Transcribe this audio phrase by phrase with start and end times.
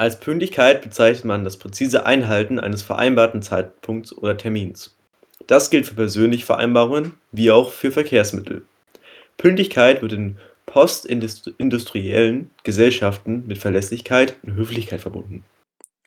[0.00, 4.96] Als Pünktlichkeit bezeichnet man das präzise Einhalten eines vereinbarten Zeitpunkts oder Termins.
[5.48, 8.64] Das gilt für persönliche Vereinbarungen wie auch für Verkehrsmittel.
[9.38, 15.44] Pünktlichkeit wird in postindustriellen Gesellschaften mit Verlässlichkeit und Höflichkeit verbunden.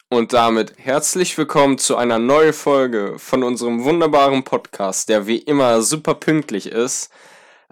[0.07, 5.81] Und damit herzlich willkommen zu einer neuen Folge von unserem wunderbaren Podcast, der wie immer
[5.81, 7.11] super pünktlich ist.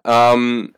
[0.04, 0.76] Ähm,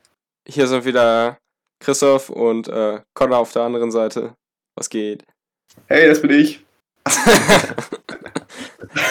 [0.47, 1.39] hier sind wieder
[1.79, 4.35] Christoph und äh, Connor auf der anderen Seite.
[4.75, 5.25] Was geht?
[5.87, 6.59] Hey, das bin ich.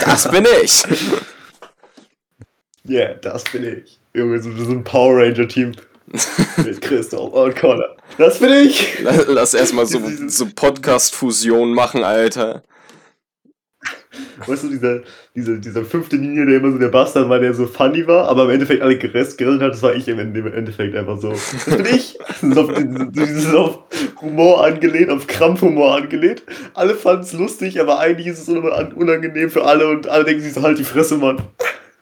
[0.04, 0.82] das bin ich.
[2.84, 3.98] Ja, yeah, das bin ich.
[4.14, 5.72] Junge, so, so ein Power Ranger-Team.
[6.56, 7.96] Mit Christoph und Connor.
[8.18, 8.98] Das bin ich!
[9.00, 12.64] Lass erstmal so, so Podcast-Fusion machen, Alter.
[14.46, 15.00] Weißt du, dieser,
[15.34, 18.44] dieser, dieser fünfte Linie, der immer so der Bastard war, der so funny war, aber
[18.44, 21.30] im Endeffekt alle gerest gerillt hat, das war ich im Endeffekt einfach so.
[21.30, 22.18] Das bin ich!
[22.18, 22.70] Das ist auf,
[23.12, 23.78] dieses auf
[24.20, 26.42] Humor angelehnt, auf Krampfhumor angelehnt.
[26.74, 30.54] Alle fanden es lustig, aber eigentlich ist es unangenehm für alle und alle denken sich
[30.54, 31.36] so, halt die Fresse, Mann.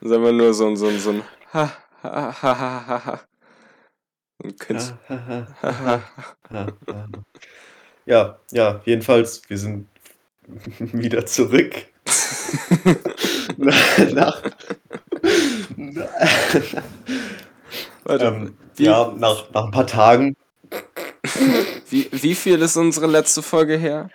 [0.01, 1.21] Das ist einfach nur so ein, so ein, so ein
[1.53, 1.71] Ha,
[2.03, 3.21] ha, ha, ha, ha, ha.
[8.05, 9.87] ja, ja, jedenfalls, wir sind
[10.79, 11.87] wieder zurück.
[13.57, 14.41] Nach,
[18.03, 20.35] Warte, ähm, ja, nach, nach ein paar Tagen.
[21.89, 24.09] Wie, wie viel ist unsere letzte Folge her?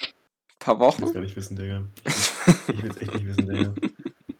[0.00, 0.08] Ein
[0.58, 1.02] paar Wochen?
[1.02, 1.82] Ich will gar nicht wissen, Digga.
[2.04, 3.74] Ich, will es echt nicht wissen, Digga.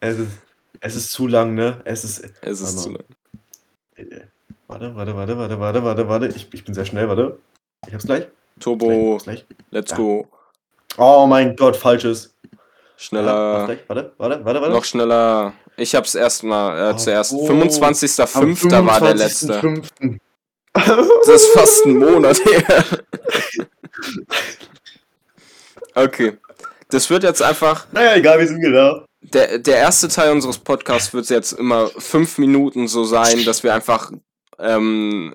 [0.00, 0.32] Es ist,
[0.80, 1.80] es ist zu lang, ne?
[1.84, 2.22] Es ist.
[2.42, 3.04] Es ist zu lang.
[4.68, 6.26] Warte, warte, warte, warte, warte, warte, warte.
[6.28, 7.38] Ich, ich bin sehr schnell, warte.
[7.86, 8.26] Ich hab's gleich.
[8.60, 9.18] Turbo.
[9.22, 9.44] Gleich.
[9.70, 9.96] Let's ja.
[9.96, 10.28] go.
[10.98, 12.34] Oh mein Gott, falsches.
[12.96, 13.68] Schneller.
[13.68, 14.70] Ja, warte, warte, warte, warte.
[14.70, 15.52] Noch schneller.
[15.76, 17.32] Ich hab's erstmal äh, oh, zuerst.
[17.32, 18.86] Oh, 25.05.
[18.86, 19.60] war der letzte.
[19.60, 19.88] 5.
[20.72, 22.84] Das ist fast ein Monat her.
[25.94, 26.36] okay.
[26.90, 27.86] Das wird jetzt einfach.
[27.92, 29.04] Naja, egal, wir sind genau.
[29.20, 33.74] Der, der erste Teil unseres Podcasts wird jetzt immer fünf Minuten so sein, dass wir
[33.74, 34.12] einfach
[34.58, 35.34] ähm,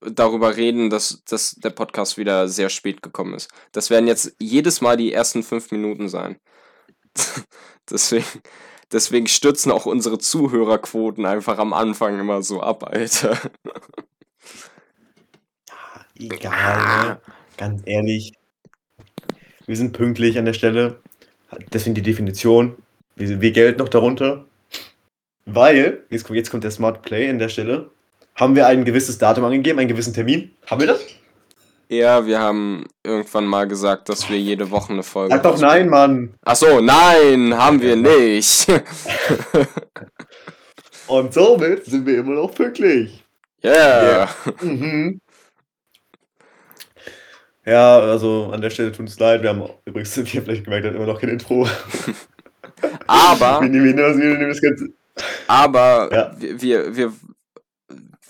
[0.00, 3.50] darüber reden, dass, dass der Podcast wieder sehr spät gekommen ist.
[3.72, 6.36] Das werden jetzt jedes Mal die ersten fünf Minuten sein.
[7.90, 8.24] deswegen,
[8.90, 13.38] deswegen stürzen auch unsere Zuhörerquoten einfach am Anfang immer so ab, Alter.
[16.18, 17.20] Ja, egal, ne?
[17.56, 18.32] Ganz ehrlich.
[19.66, 21.00] Wir sind pünktlich an der Stelle.
[21.72, 22.76] Deswegen die Definition.
[23.16, 24.44] Wir, wir gelten noch darunter.
[25.44, 27.90] Weil, jetzt, jetzt kommt der Smart Play an der Stelle.
[28.34, 30.52] Haben wir ein gewisses Datum angegeben, einen gewissen Termin?
[30.66, 31.04] Haben wir das?
[31.92, 35.34] Ja, wir haben irgendwann mal gesagt, dass wir jede Woche eine Folge.
[35.34, 36.32] Sag doch nein, Mann!
[36.40, 38.66] Ach so, nein, haben wir nicht.
[41.06, 43.22] Und somit sind wir immer noch pünktlich.
[43.62, 43.74] Yeah.
[44.02, 44.28] yeah.
[44.62, 45.20] Mhm.
[47.66, 49.42] Ja, also an der Stelle tut es leid.
[49.42, 51.68] Wir haben übrigens, wie ihr vielleicht gemerkt habt, immer noch kein Intro.
[53.06, 53.60] Aber.
[53.60, 54.88] wir nehmen, wir nehmen das Ganze.
[55.46, 56.34] Aber ja.
[56.38, 57.12] wir, wir,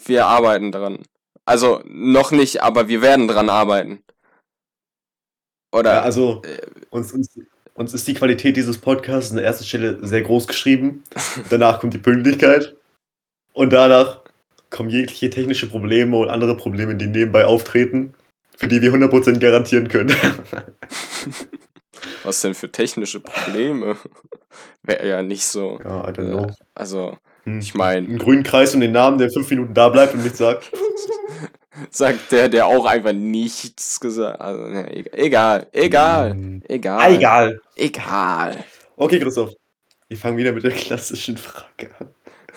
[0.05, 0.99] wir arbeiten dran.
[1.44, 4.03] Also noch nicht, aber wir werden dran arbeiten.
[5.72, 5.94] Oder?
[5.94, 6.60] Ja, also äh,
[6.91, 7.30] uns, uns,
[7.75, 11.03] uns ist die Qualität dieses Podcasts an der ersten Stelle sehr groß geschrieben.
[11.50, 12.76] danach kommt die Pünktlichkeit.
[13.54, 14.20] Und danach
[14.70, 18.14] kommen jegliche technische Probleme und andere Probleme, die nebenbei auftreten,
[18.56, 20.14] für die wir 100% garantieren können.
[22.24, 23.97] Was denn für technische Probleme?
[24.82, 25.78] Wäre ja nicht so.
[25.84, 26.47] Ja, I don't know.
[26.47, 27.58] Äh, also, hm.
[27.58, 28.06] Ich meine.
[28.06, 30.70] Einen grünen Kreis und den Namen, der fünf Minuten da bleibt und nichts sagt.
[31.91, 36.62] sagt der, der auch einfach nichts gesagt Also, ne, egal, egal, hm.
[36.69, 37.14] egal.
[37.14, 37.60] Egal.
[37.76, 38.64] Egal.
[38.97, 39.54] Okay, Christoph.
[40.08, 42.14] Wir fangen wieder mit der klassischen Frage an.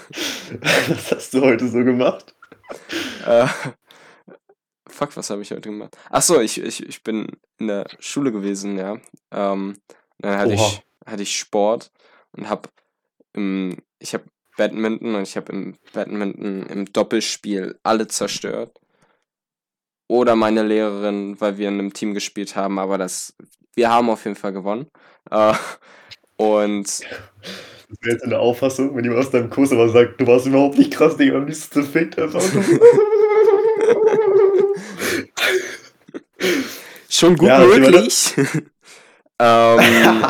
[0.89, 2.35] Was hast du heute so gemacht?
[3.25, 3.47] Äh,
[4.87, 5.95] fuck, was habe ich heute gemacht?
[6.09, 7.27] Achso, ich, ich, ich bin
[7.59, 8.97] in der Schule gewesen, ja.
[9.31, 9.77] Ähm,
[10.19, 11.91] dann hatte ich, hatte ich Sport
[12.31, 12.69] und hab
[13.33, 14.25] im, ich habe
[14.57, 18.79] Badminton und ich habe im Badminton im Doppelspiel alle zerstört.
[20.07, 23.33] Oder meine Lehrerin, weil wir in einem Team gespielt haben, aber das,
[23.75, 24.87] wir haben auf jeden Fall gewonnen.
[25.31, 25.53] Äh,
[26.37, 26.85] und.
[26.85, 30.77] Das wäre jetzt eine Auffassung, wenn jemand aus deinem Kurs aber sagt, du warst überhaupt
[30.77, 32.41] nicht krass, Digga, am liebsten zerfickt einfach.
[37.09, 38.33] Schon gut ja, möglich.
[39.39, 39.79] ähm,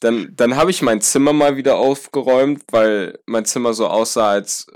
[0.00, 4.66] dann, dann habe ich mein Zimmer mal wieder aufgeräumt, weil mein Zimmer so aussah, als,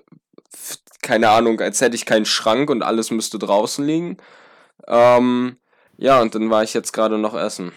[1.03, 4.17] keine Ahnung, als hätte ich keinen Schrank und alles müsste draußen liegen.
[4.89, 5.57] Ähm,
[5.97, 7.73] ja, und dann war ich jetzt gerade noch essen.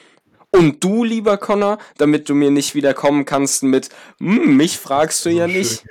[0.52, 3.90] Und du, lieber Connor, damit du mir nicht wieder kommen kannst mit,
[4.20, 5.84] hm, mich fragst du so ja nicht.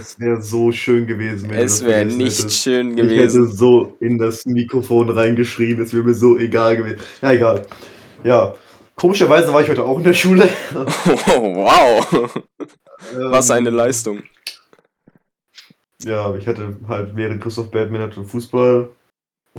[0.00, 1.50] Es wäre so schön gewesen.
[1.50, 2.62] Wenn es wäre nicht hättest.
[2.62, 3.12] schön gewesen.
[3.12, 7.00] Ich hätte so in das Mikrofon reingeschrieben, es wäre mir so egal gewesen.
[7.20, 7.66] Ja, egal.
[8.24, 8.54] Ja,
[8.96, 10.48] komischerweise war ich heute auch in der Schule.
[10.74, 10.84] Oh,
[11.54, 12.42] wow.
[13.30, 14.22] Was eine Ähm, Leistung.
[16.02, 18.90] ja, ich hatte halt während Christoph Batman hatte Fußball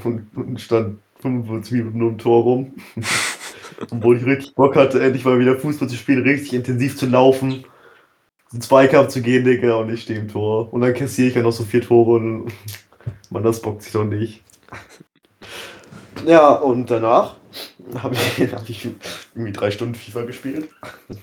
[0.04, 2.76] und, und stand 45 Minuten um Tor rum.
[3.92, 7.66] Obwohl ich richtig Bock hatte, endlich mal wieder Fußball zu spielen, richtig intensiv zu laufen,
[8.54, 10.74] einen Zweikampf zu gehen, Digga, und ich stehe im Tor.
[10.74, 12.54] Und dann kassiere ich ja noch so vier Tore und
[13.32, 14.44] man, das bockt sich doch nicht.
[16.26, 17.36] Ja, und danach
[18.02, 18.88] habe ich, hab ich
[19.38, 20.70] irgendwie drei Stunden FIFA gespielt.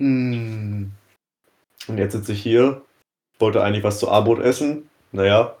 [0.00, 0.92] Mm.
[1.88, 2.82] Und jetzt sitze ich hier,
[3.40, 4.88] wollte eigentlich was zu Abendbrot essen.
[5.10, 5.56] Naja,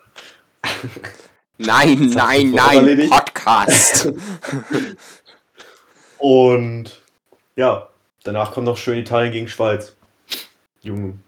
[1.58, 3.10] Nein, nein, nein, erledigt.
[3.10, 4.08] Podcast.
[6.18, 7.02] Und
[7.56, 7.88] ja,
[8.22, 9.96] danach kommt noch schön Italien gegen Schweiz.
[10.82, 11.18] Junge.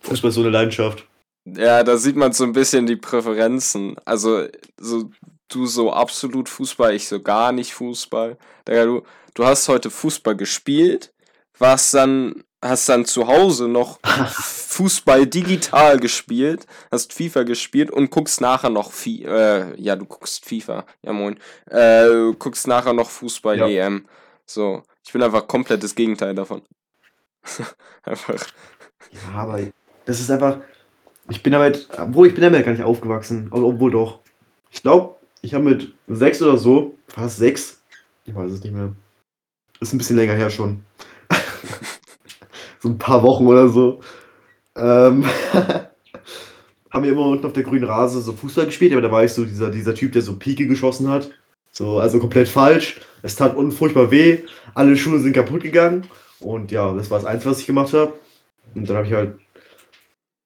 [0.00, 1.04] Fußball ist so eine Leidenschaft.
[1.44, 3.96] Ja, da sieht man so ein bisschen die Präferenzen.
[4.04, 4.46] Also,
[4.78, 5.10] so,
[5.48, 8.36] du so absolut Fußball, ich so gar nicht Fußball.
[8.64, 9.02] Du,
[9.34, 11.12] du hast heute Fußball gespielt,
[11.58, 13.98] warst dann, hast dann zu Hause noch
[14.32, 20.44] Fußball digital gespielt, hast FIFA gespielt und guckst nachher noch Fi äh, ja, du guckst
[20.44, 21.38] FIFA, ja moin,
[21.70, 23.68] äh, du guckst nachher noch Fußball Ja.
[23.68, 24.06] EM.
[24.44, 26.62] So, ich bin einfach komplett das Gegenteil davon.
[28.02, 28.34] einfach.
[29.12, 29.60] Ja, aber
[30.04, 30.58] das ist einfach.
[31.28, 34.20] Ich bin damit, obwohl ich bin damit gar nicht aufgewachsen, ob- obwohl doch.
[34.70, 37.80] Ich glaube, ich habe mit sechs oder so, fast sechs,
[38.24, 38.92] ich weiß es nicht mehr.
[39.80, 40.82] Ist ein bisschen länger her schon.
[42.80, 44.00] so ein paar Wochen oder so.
[44.74, 45.24] Ähm,
[46.90, 49.32] haben wir immer unten auf der grünen Rase so Fußball gespielt, aber da war ich
[49.32, 51.30] so dieser, dieser Typ, der so Pike geschossen hat.
[51.70, 53.00] So, also komplett falsch.
[53.22, 54.38] Es tat unfurchtbar weh.
[54.74, 56.06] Alle Schuhe sind kaputt gegangen.
[56.40, 58.14] Und ja, das war das Einzige, was ich gemacht habe.
[58.74, 59.38] Und dann habe ich halt.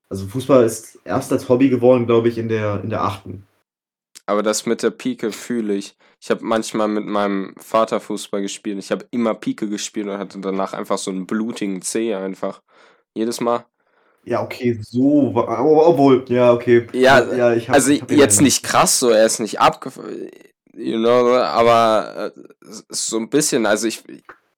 [0.08, 3.46] Also Fußball ist erst als Hobby geworden, glaube ich, in der, in der achten.
[4.30, 5.96] Aber das mit der Pike fühle ich.
[6.20, 8.78] Ich habe manchmal mit meinem Vater Fußball gespielt.
[8.78, 12.62] Ich habe immer Pike gespielt und hatte danach einfach so einen blutigen Zeh einfach.
[13.12, 13.64] Jedes Mal.
[14.22, 15.30] Ja, okay, so.
[15.34, 16.86] aber Obwohl, ja, okay.
[16.92, 20.30] Ja, ja ich hab, Also ich hab jetzt nicht krass so, er ist nicht abgefallen,
[20.74, 22.40] you know, aber äh,
[22.88, 24.04] so ein bisschen, also ich,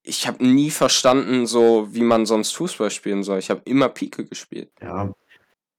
[0.03, 3.39] ich habe nie verstanden, so wie man sonst Fußball spielen soll.
[3.39, 4.71] Ich habe immer Pike gespielt.
[4.83, 5.15] Ja.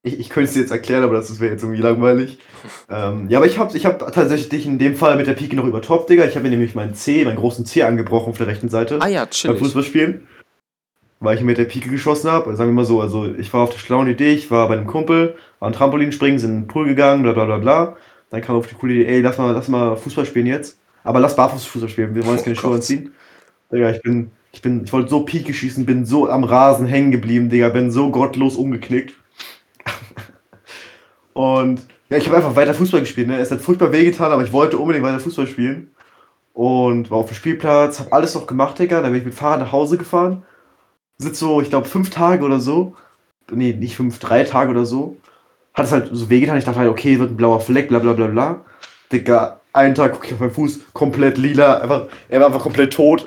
[0.04, 2.38] Ich, ich könnte es dir jetzt erklären, aber das wäre jetzt irgendwie langweilig.
[2.90, 5.64] ähm, ja, aber ich habe ich hab tatsächlich in dem Fall mit der Pike noch
[5.64, 6.26] übertoppt, Digga.
[6.26, 8.98] Ich habe mir nämlich meinen C, meinen großen C angebrochen auf der rechten Seite.
[9.00, 9.58] Ah ja, beim chillig.
[9.58, 10.28] Fußballspielen.
[11.20, 12.54] Weil ich mit der Pike geschossen habe.
[12.54, 14.86] Sagen wir mal so, also ich war auf der schlauen Idee, ich war bei einem
[14.86, 17.96] Kumpel, war ein Trampolinspringen, sind in den Pool gegangen, bla bla bla bla.
[18.28, 20.78] Dann kam auf die coole Idee, ey, lass mal, lass mal Fußball spielen jetzt.
[21.02, 23.14] Aber lass barfuß Fußball spielen, wir wollen jetzt keine Oh Schuhe anziehen.
[23.72, 27.10] Digga, ich bin, ich bin, ich wollte so Pike schießen, bin so am Rasen hängen
[27.10, 29.14] geblieben, Digga, bin so gottlos umgeknickt.
[31.34, 33.38] Und ja, ich habe einfach weiter Fußball gespielt, ne?
[33.38, 35.90] Es hat furchtbar wehgetan, aber ich wollte unbedingt weiter Fußball spielen.
[36.54, 39.02] Und war auf dem Spielplatz, habe alles noch gemacht, Digga.
[39.02, 40.44] Dann bin ich mit Fahrrad nach Hause gefahren.
[41.18, 42.94] Sitz so, ich glaube, fünf Tage oder so.
[43.50, 45.16] Nee, nicht fünf, drei Tage oder so.
[45.74, 46.56] Hat es halt so wehgetan.
[46.56, 48.64] Ich dachte halt, okay, wird ein blauer Fleck, bla bla bla bla.
[49.10, 51.78] Digga, einen Tag gucke ich auf meinen Fuß, komplett lila.
[51.78, 53.26] Einfach, er war einfach komplett tot.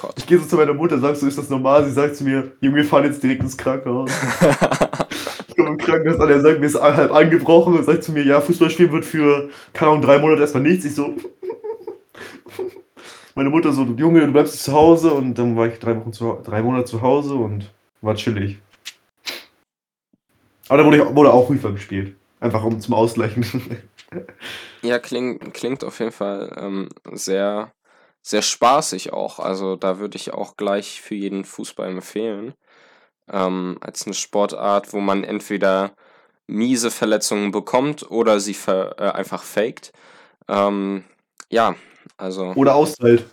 [0.00, 0.14] Gott.
[0.16, 1.84] Ich gehe so zu meiner Mutter, sag so, ist das normal?
[1.84, 4.10] Sie sagt zu mir, Junge, wir fahren jetzt direkt ins Krankenhaus.
[5.58, 8.40] Komme im Krankenhaus an, er sagt, mir ist halb angebrochen und sagt zu mir, ja,
[8.40, 10.84] Fußball spielen wird für, keine Ahnung, drei Monate erstmal nichts.
[10.84, 11.14] Ich so,
[13.34, 16.38] meine Mutter so, Junge, du bleibst zu Hause und dann war ich drei Wochen zu,
[16.44, 18.58] drei Monate zu Hause und war chillig.
[20.68, 22.14] Aber da wurde, wurde auch FIFA gespielt.
[22.40, 23.44] Einfach um zum Ausgleichen.
[24.80, 27.72] Ja, klingt, klingt auf jeden Fall ähm, sehr,
[28.22, 29.38] sehr spaßig auch.
[29.38, 32.54] Also da würde ich auch gleich für jeden Fußball empfehlen.
[33.30, 35.92] Ähm, als eine Sportart, wo man entweder
[36.46, 39.92] miese Verletzungen bekommt oder sie ver äh, einfach faked.
[40.48, 41.04] Ähm,
[41.50, 41.74] ja,
[42.16, 42.52] also.
[42.54, 43.26] Oder austeilt.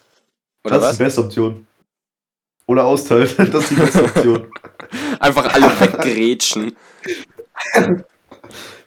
[0.63, 0.91] Oder das was?
[0.91, 1.67] ist die beste Option.
[2.67, 3.35] Oder austeilt.
[3.51, 4.47] Das ist die beste Option.
[5.19, 6.75] Einfach alle weggrätschen.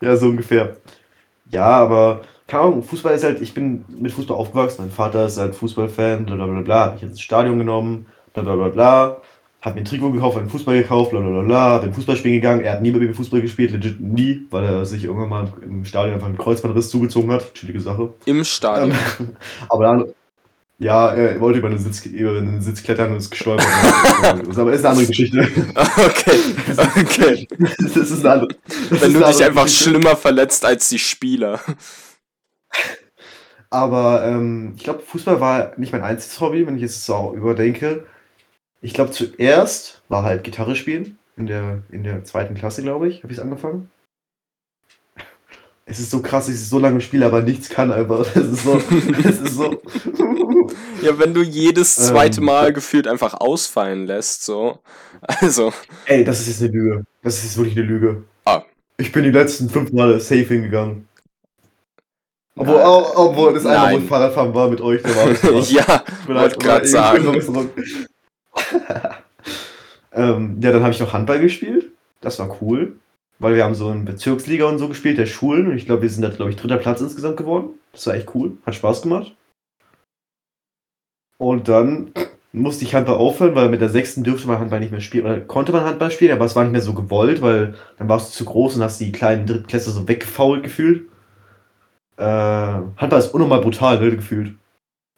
[0.00, 0.76] Ja, so ungefähr.
[1.50, 4.82] Ja, aber keine Ahnung, Fußball ist halt, ich bin mit Fußball aufgewachsen.
[4.82, 6.84] Mein Vater ist halt Fußballfan, bla bla bla bla.
[6.86, 9.20] Hab mich ins Stadion genommen, bla bla bla bla.
[9.60, 11.78] Hab mir ein Trikot gekauft, hab einen Fußball gekauft, bla bla bla bla.
[11.78, 12.60] Bin Fußball spielen gegangen.
[12.60, 15.84] Er hat nie mit mir Fußball gespielt, legit nie, weil er sich irgendwann mal im
[15.84, 17.54] Stadion einfach einen Kreuzbandriss zugezogen hat.
[17.54, 18.14] Chillige Sache.
[18.24, 18.92] Im Stadion.
[18.92, 19.36] Ähm,
[19.68, 20.04] aber dann,
[20.78, 23.66] ja, er wollte über einen Sitz, über einen Sitz klettern und ist gestolpert.
[24.22, 25.48] aber ist eine andere Geschichte.
[25.74, 26.38] Okay,
[27.00, 27.48] okay.
[27.78, 28.54] Das ist eine andere.
[28.90, 29.90] das Wenn ist du dich einfach Geschichte.
[29.90, 31.60] schlimmer verletzt als die Spieler.
[33.70, 38.06] Aber ähm, ich glaube, Fußball war nicht mein einziges Hobby, wenn ich jetzt so überdenke.
[38.80, 41.18] Ich glaube, zuerst war halt Gitarre spielen.
[41.36, 43.90] In der, in der zweiten Klasse, glaube ich, habe ich es angefangen.
[45.84, 48.26] es ist so krass, ich so lange spiele, aber nichts kann einfach.
[48.34, 49.70] Es ist so, es ist so.
[51.02, 54.80] ja, wenn du jedes zweite ähm, Mal gefühlt einfach ausfallen lässt, so.
[55.20, 55.72] Also.
[56.06, 57.04] Ey, das ist jetzt eine Lüge.
[57.22, 58.24] Das ist jetzt wirklich eine Lüge.
[58.44, 58.62] Ah.
[58.96, 61.08] Ich bin die letzten fünf Male safe hingegangen.
[62.56, 62.80] Obwohl,
[63.14, 66.58] obwohl das eine, wo ich Fahrradfahren war mit euch, da war das Ja, ich wollte
[66.58, 67.70] gerade sagen.
[70.12, 71.92] ähm, ja, dann habe ich noch Handball gespielt.
[72.20, 72.96] Das war cool.
[73.38, 75.68] Weil wir haben so in Bezirksliga und so gespielt, der Schulen.
[75.68, 77.70] Und ich glaube, wir sind da, glaube ich, dritter Platz insgesamt geworden.
[77.92, 78.58] Das war echt cool.
[78.66, 79.34] Hat Spaß gemacht.
[81.38, 82.12] Und dann
[82.52, 85.24] musste ich Handball aufhören, weil mit der sechsten dürfte man Handball nicht mehr spielen.
[85.24, 88.34] Oder konnte man Handball spielen, aber es war nicht mehr so gewollt, weil dann warst
[88.34, 91.08] du zu groß und hast die kleinen Drittklässler so weggefault gefühlt.
[92.16, 94.54] Äh, Handball ist unnormal brutal, ne, gefühlt.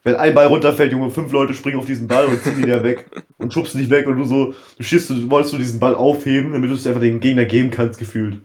[0.03, 2.83] Wenn ein Ball runterfällt, Junge, fünf Leute springen auf diesen Ball und ziehen ihn ja
[2.83, 5.95] weg und schubst dich weg und du so, du schießt, du wolltest du diesen Ball
[5.95, 8.41] aufheben, damit du es einfach den Gegner geben kannst, gefühlt.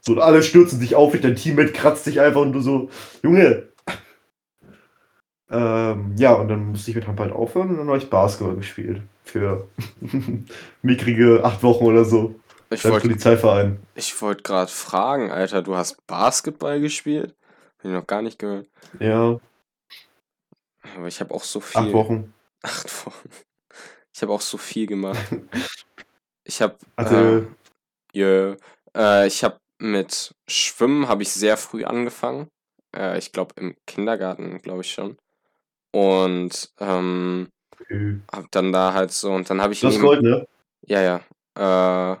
[0.00, 2.90] So, und alle stürzen sich auf, dein Teammate kratzt dich einfach und du so,
[3.22, 3.68] Junge.
[5.50, 9.02] Ähm, ja, und dann musste ich mit Handball aufhören und dann habe ich Basketball gespielt.
[9.24, 9.66] Für
[10.82, 12.34] mickrige acht Wochen oder so.
[12.70, 13.78] Ich wollte Polizeiverein.
[13.94, 17.34] Ich wollte gerade fragen, Alter, du hast Basketball gespielt?
[17.78, 18.66] Hab ich noch gar nicht gehört.
[19.00, 19.40] Ja.
[20.96, 21.80] Aber ich habe auch so viel.
[21.80, 22.34] Acht Wochen.
[22.62, 23.28] Acht Wochen.
[24.14, 25.18] Ich habe auch so viel gemacht.
[26.44, 26.76] Ich habe.
[26.96, 27.14] Also.
[27.14, 27.46] Äh,
[28.14, 28.56] yeah,
[28.96, 32.48] äh, ich habe mit Schwimmen habe ich sehr früh angefangen.
[32.96, 35.18] Äh, ich glaube im Kindergarten, glaube ich schon.
[35.92, 38.20] Und ähm, okay.
[38.32, 39.80] hab dann da halt so und dann habe ich.
[39.80, 40.46] Das Gold, ne?
[40.86, 41.20] Ja,
[41.54, 42.14] ja.
[42.14, 42.16] Äh,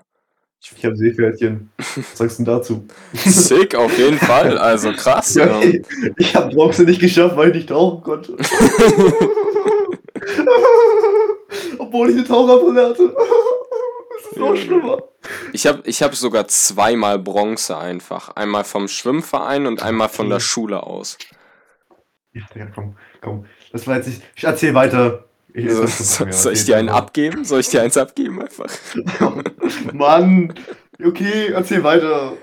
[0.60, 1.70] ich, ich habe Seepferdchen.
[1.76, 2.86] Was sagst du dazu?
[3.14, 4.58] Sick, auf jeden Fall.
[4.58, 5.34] Also krass.
[5.34, 5.82] ja, okay.
[6.16, 8.36] Ich habe Bronze nicht geschafft, weil ich nicht tauchen konnte.
[11.78, 13.14] Obwohl ich eine Taucherbrille hatte.
[14.16, 15.02] das ist noch schlimmer.
[15.52, 18.30] Ich habe ich hab sogar zweimal Bronze einfach.
[18.30, 21.18] Einmal vom Schwimmverein und einmal von der Schule aus.
[22.32, 23.46] Ja, komm, komm.
[23.72, 24.22] Das war jetzt nicht.
[24.36, 25.27] Ich erzähl weiter.
[25.58, 27.44] Ich so, soll, soll ich dir einen abgeben?
[27.44, 28.70] Soll ich dir eins abgeben einfach?
[29.92, 30.54] Mann,
[31.04, 32.34] okay, erzähl weiter.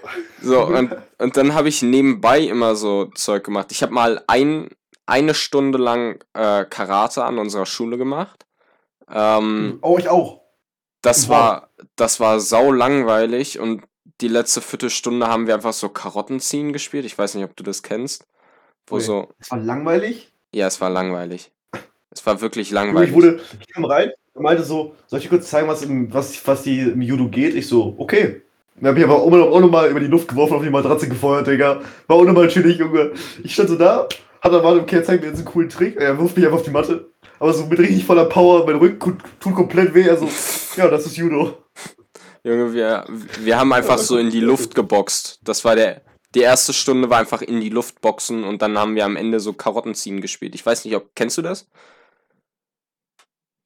[0.42, 3.72] So, und, und dann habe ich nebenbei immer so Zeug gemacht.
[3.72, 4.70] Ich habe mal ein,
[5.06, 8.46] eine Stunde lang äh, Karate an unserer Schule gemacht.
[9.10, 10.42] Ähm, oh, ich auch.
[11.02, 13.84] Das war, das war sau langweilig und
[14.22, 17.06] die letzte Viertelstunde haben wir einfach so Karotten ziehen gespielt.
[17.06, 18.26] Ich weiß nicht, ob du das kennst.
[18.88, 19.06] Wo okay.
[19.06, 19.34] so.
[19.40, 20.32] Es war langweilig?
[20.52, 21.52] Ja, es war langweilig.
[22.16, 23.10] Es war wirklich langweilig.
[23.10, 26.14] Ich wurde, ich kam rein und meinte so, soll ich dir kurz zeigen, was, im,
[26.14, 27.56] was, was die im Judo geht?
[27.56, 28.42] Ich so, okay.
[28.76, 31.82] Dann hab ich aber auch nochmal über die Luft geworfen, auf die Matratze gefeuert, Digga.
[32.08, 33.12] War auch nochmal chillig, Junge.
[33.44, 34.08] Ich stand so da,
[34.42, 35.96] hat dann mal okay, zeigt mir jetzt einen coolen Trick.
[35.96, 37.10] Er wirft mich einfach auf die Matte.
[37.40, 40.10] Aber so mit richtig voller Power, mein Rücken tut komplett weh.
[40.10, 40.28] Also,
[40.76, 41.58] ja, das ist Judo.
[42.44, 43.06] Junge, wir,
[43.40, 45.40] wir haben einfach so in die Luft geboxt.
[45.44, 46.02] Das war der,
[46.36, 49.40] die erste Stunde war einfach in die Luft boxen und dann haben wir am Ende
[49.40, 50.54] so Karottenziehen gespielt.
[50.54, 51.68] Ich weiß nicht, ob, kennst du das?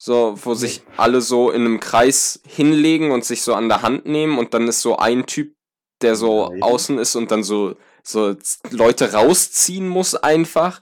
[0.02, 4.06] So, wo sich alle so in einem Kreis hinlegen und sich so an der Hand
[4.06, 5.54] nehmen und dann ist so ein Typ,
[6.00, 8.34] der so außen ist und dann so, so
[8.70, 10.80] Leute rausziehen muss einfach.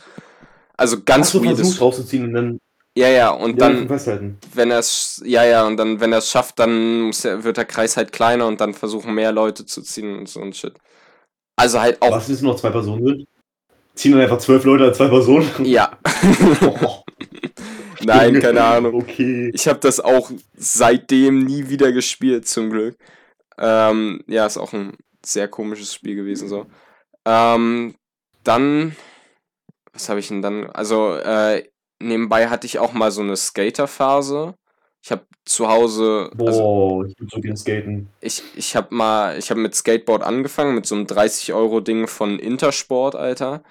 [0.76, 2.58] Also ganz Ach, so versucht rauszuziehen und dann.
[2.96, 3.88] Ja, ja, und ja, dann,
[4.54, 7.56] wenn er es, ja, ja, und dann, wenn er es schafft, dann muss er, wird
[7.56, 10.75] der Kreis halt kleiner und dann versuchen mehr Leute zu ziehen und so ein Shit.
[11.56, 12.12] Also halt auch.
[12.12, 13.28] Was ist noch zwei Personen sind?
[13.99, 15.50] Ziehen dann einfach zwölf Leute an zwei Personen?
[15.64, 15.99] Ja.
[16.62, 17.02] oh.
[18.00, 18.95] Nein, keine Ahnung.
[18.95, 19.50] Okay.
[19.52, 22.97] Ich habe das auch seitdem nie wieder gespielt, zum Glück.
[23.59, 26.67] Ähm, ja, ist auch ein sehr komisches Spiel gewesen so.
[27.25, 27.97] Ähm,
[28.45, 28.95] dann,
[29.93, 30.71] was habe ich denn dann?
[30.71, 31.64] Also äh,
[31.99, 34.55] nebenbei hatte ich auch mal so eine Skaterphase.
[35.02, 36.31] Ich habe zu Hause.
[36.37, 38.09] Boah, also, ich würde so gern skaten.
[38.21, 43.17] Ich, ich habe mal, ich habe mit Skateboard angefangen, mit so einem 30-Euro-Ding von Intersport,
[43.17, 43.64] Alter.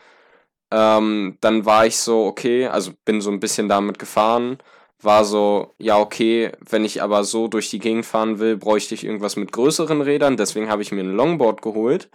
[0.72, 4.58] Ähm, dann war ich so, okay, also bin so ein bisschen damit gefahren,
[5.02, 9.06] war so, ja, okay, wenn ich aber so durch die Gegend fahren will, bräuchte ich
[9.06, 12.10] irgendwas mit größeren Rädern, deswegen habe ich mir ein Longboard geholt.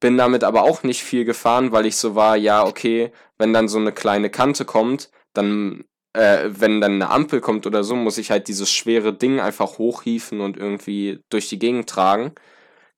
[0.00, 3.68] Bin damit aber auch nicht viel gefahren, weil ich so war, ja, okay, wenn dann
[3.68, 8.18] so eine kleine Kante kommt, dann, äh, wenn dann eine Ampel kommt oder so, muss
[8.18, 12.32] ich halt dieses schwere Ding einfach hochhieven und irgendwie durch die Gegend tragen.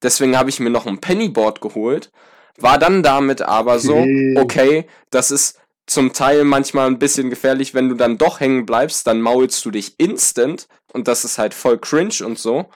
[0.03, 2.13] Deswegen habe ich mir noch ein Pennyboard geholt
[2.59, 4.05] war dann damit aber so,
[4.37, 9.07] okay, das ist zum Teil manchmal ein bisschen gefährlich, wenn du dann doch hängen bleibst,
[9.07, 12.67] dann maulst du dich instant und das ist halt voll cringe und so.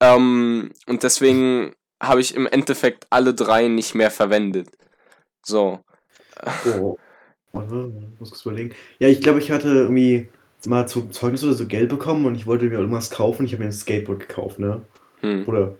[0.00, 4.68] Ähm, und deswegen habe ich im Endeffekt alle drei nicht mehr verwendet.
[5.42, 5.80] So.
[6.80, 6.96] Oh.
[7.52, 8.74] muss ich überlegen.
[8.98, 10.28] Ja, ich glaube, ich hatte irgendwie
[10.66, 13.44] mal zum Zeugnis oder so Geld bekommen und ich wollte mir irgendwas kaufen.
[13.44, 14.82] Ich habe mir ein Skateboard gekauft, ne?
[15.20, 15.44] Hm.
[15.46, 15.74] Oder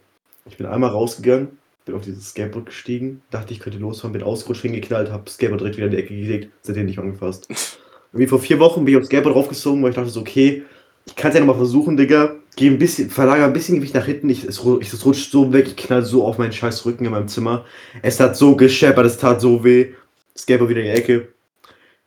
[0.46, 1.58] ich bin einmal rausgegangen
[1.88, 5.76] bin auf dieses Skateboard gestiegen, dachte ich könnte losfahren, bin ausgerutscht, hingeknallt, hab Skateboard direkt
[5.78, 7.48] wieder in die Ecke gelegt, seitdem nicht angefasst.
[8.12, 10.64] Irgendwie vor vier Wochen bin ich aufs Skateboard draufgezogen, weil ich dachte so, okay,
[11.06, 12.36] ich kann es ja nochmal versuchen, Digga.
[12.56, 14.28] Geh ein bisschen, verlagere ein bisschen Gewicht nach hinten.
[14.28, 17.10] Ich, es, ich, es rutscht so weg, ich knall so auf meinen scheiß Rücken in
[17.10, 17.64] meinem Zimmer.
[18.02, 19.94] Es hat so gescheppert, es tat so weh.
[20.36, 21.28] Skateboard wieder in die Ecke.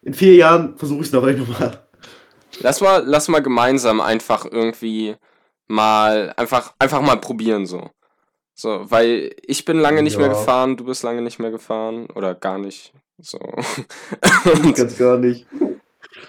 [0.03, 1.81] In vier Jahren versuche ich es noch einmal.
[2.59, 5.15] Lass mal, lass mal gemeinsam einfach irgendwie
[5.67, 7.89] mal, einfach, einfach mal probieren so.
[8.61, 10.19] So, weil ich bin lange nicht ja.
[10.19, 12.93] mehr gefahren, du bist lange nicht mehr gefahren oder gar nicht.
[13.19, 13.39] So.
[14.75, 15.47] Ganz gar nicht.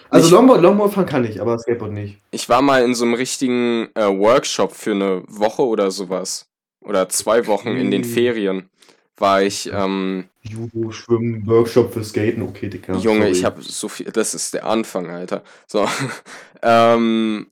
[0.09, 2.23] Also ich, Longboard, Longboard fahren kann ich, aber Skateboard nicht.
[2.31, 6.47] Ich war mal in so einem richtigen äh, Workshop für eine Woche oder sowas.
[6.81, 8.71] Oder zwei Wochen in den Ferien
[9.19, 9.71] war ich.
[9.71, 12.95] Ähm, Judo, Schwimmen, Workshop für Skaten, okay, Digga.
[12.95, 13.31] Junge, sorry.
[13.33, 14.07] ich habe so viel.
[14.11, 15.43] Das ist der Anfang, Alter.
[15.67, 15.87] So.
[16.63, 17.49] ähm,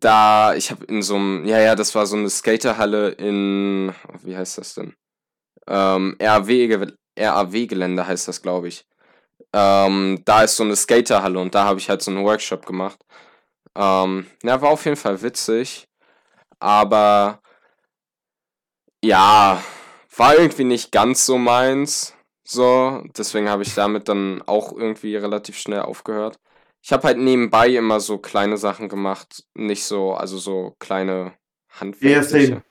[0.00, 1.44] da, ich habe in so einem.
[1.46, 3.94] Ja, ja, das war so eine Skaterhalle in.
[4.22, 4.94] Wie heißt das denn?
[5.66, 8.86] Ähm, RAW-Gelände heißt das, glaube ich.
[9.52, 12.98] Ähm, da ist so eine Skaterhalle und da habe ich halt so einen Workshop gemacht.
[13.76, 15.88] Ähm, ja, war auf jeden Fall witzig.
[16.60, 17.40] Aber
[19.04, 19.62] ja,
[20.16, 22.14] war irgendwie nicht ganz so meins.
[22.44, 26.38] So, deswegen habe ich damit dann auch irgendwie relativ schnell aufgehört.
[26.82, 31.32] Ich habe halt nebenbei immer so kleine Sachen gemacht, nicht so, also so kleine
[31.68, 32.52] handwerkliche.
[32.52, 32.62] Ja,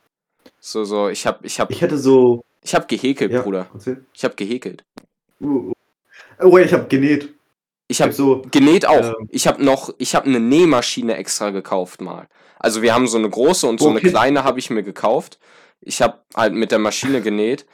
[0.60, 1.72] so, so, ich habe, ich habe.
[1.74, 2.44] Ich hätte so.
[2.62, 3.68] Ich habe gehäkelt, ja, Bruder.
[3.74, 4.06] Erzähl.
[4.14, 4.84] Ich habe gehäkelt.
[5.40, 5.74] Uh, uh.
[6.42, 7.34] Oh, ich habe genäht.
[7.88, 9.16] Ich habe so genäht auch.
[9.20, 12.28] Ähm, ich habe noch, ich habe eine Nähmaschine extra gekauft mal.
[12.60, 14.00] Also wir haben so eine große und so okay.
[14.00, 15.40] eine kleine habe ich mir gekauft.
[15.80, 17.66] Ich habe halt mit der Maschine genäht.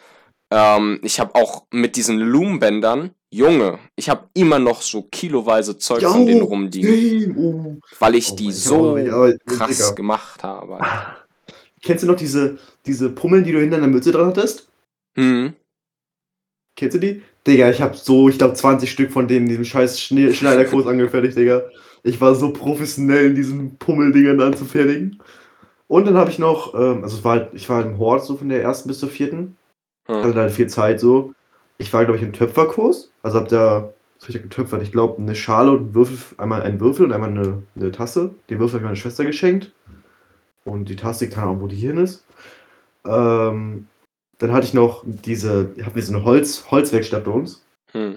[0.51, 6.03] Ähm, ich habe auch mit diesen Loombändern, Junge, ich habe immer noch so kiloweise Zeug
[6.03, 7.35] ja, von denen rumliegen.
[7.35, 7.77] Oh.
[7.97, 9.91] Weil ich oh die so Gott, krass Digga.
[9.91, 10.77] gemacht habe.
[11.81, 14.69] Kennst du noch diese, diese Pummeln, die du hinter der Mütze dran hattest?
[15.15, 15.53] Hm.
[16.75, 17.23] Kennst du die?
[17.47, 21.35] Digga, ich habe so, ich glaube, 20 Stück von denen in diesem scheiß Schneiderkurs angefertigt,
[21.35, 21.63] Digga.
[22.03, 25.19] Ich war so professionell in diesen Pummeldingern anzufertigen.
[25.87, 28.25] Und dann habe ich noch, ähm, also es war halt, ich war halt im Hort
[28.25, 29.57] so von der ersten bis zur vierten.
[30.05, 30.24] Hm.
[30.24, 31.33] Hatte halt viel Zeit so.
[31.83, 33.11] Ich war, glaube ich, im Töpferkurs.
[33.24, 33.93] Also hab da,
[34.25, 34.81] ich getöpfert?
[34.81, 38.33] Ich glaube, eine Schale und ein Würfel, einmal ein Würfel und einmal eine, eine Tasse.
[38.50, 39.74] Den Würfel habe ich meiner Schwester geschenkt.
[40.63, 42.25] Und die Tasse, keine Ahnung, wo die hier ist.
[43.05, 43.87] Ähm,
[44.37, 47.65] dann hatte ich noch diese, wir so eine Holz, Holzwerkstatt bei uns.
[47.91, 48.15] Hm.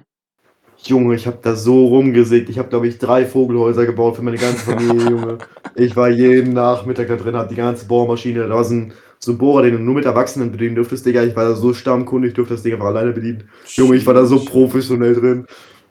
[0.85, 2.49] Junge, ich habe da so rumgesägt.
[2.49, 5.39] Ich habe, glaube ich, drei Vogelhäuser gebaut für meine ganze Familie, Junge.
[5.79, 8.49] Ich war jeden Nachmittag da drin, hab die ganze Bohrmaschine.
[8.49, 8.95] Da war so ein,
[9.27, 11.25] so ein Bohrer, den du nur mit Erwachsenen bedienen dürftest, Digga.
[11.25, 13.51] Ich war da so stammkundig, durfte das Ding einfach alleine bedienen.
[13.67, 15.47] Junge, ich war da so professionell drin.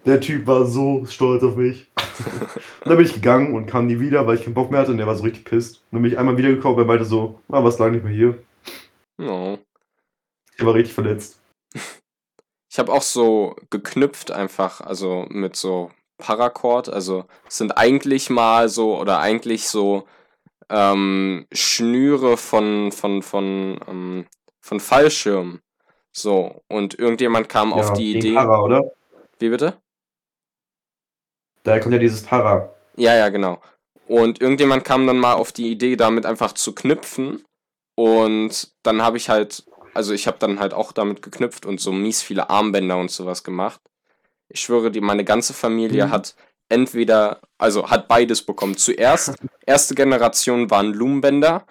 [0.06, 1.92] Der Typ war so stolz auf mich.
[2.80, 4.92] und dann bin ich gegangen und kam nie wieder, weil ich keinen Bock mehr hatte
[4.92, 5.82] und der war so richtig pisst.
[5.92, 8.14] Und dann bin ich einmal wiedergekommen und er meinte so, ah, was lange nicht mehr
[8.14, 8.38] hier.
[9.20, 9.58] Oh.
[10.58, 11.40] Ich war richtig verletzt.
[12.72, 16.90] Ich habe auch so geknüpft einfach, also mit so Paracord.
[16.90, 20.06] Also es sind eigentlich mal so oder eigentlich so
[20.70, 24.26] ähm, Schnüre von von von ähm,
[24.62, 25.62] von Fallschirmen.
[26.12, 28.34] So und irgendjemand kam ja, auf die Idee.
[28.34, 28.82] Para, oder?
[29.40, 29.78] Wie bitte?
[31.64, 32.74] Da kommt ja dieses Para.
[32.96, 33.60] Ja, ja, genau.
[34.08, 37.44] Und irgendjemand kam dann mal auf die Idee, damit einfach zu knüpfen.
[37.96, 41.92] Und dann habe ich halt also ich habe dann halt auch damit geknüpft und so
[41.92, 43.82] mies viele Armbänder und sowas gemacht.
[44.50, 46.12] Ich schwöre dir, meine ganze Familie mhm.
[46.12, 46.36] hat
[46.70, 48.78] entweder, also hat beides bekommen.
[48.78, 51.66] Zuerst, erste Generation waren Lumenbänder.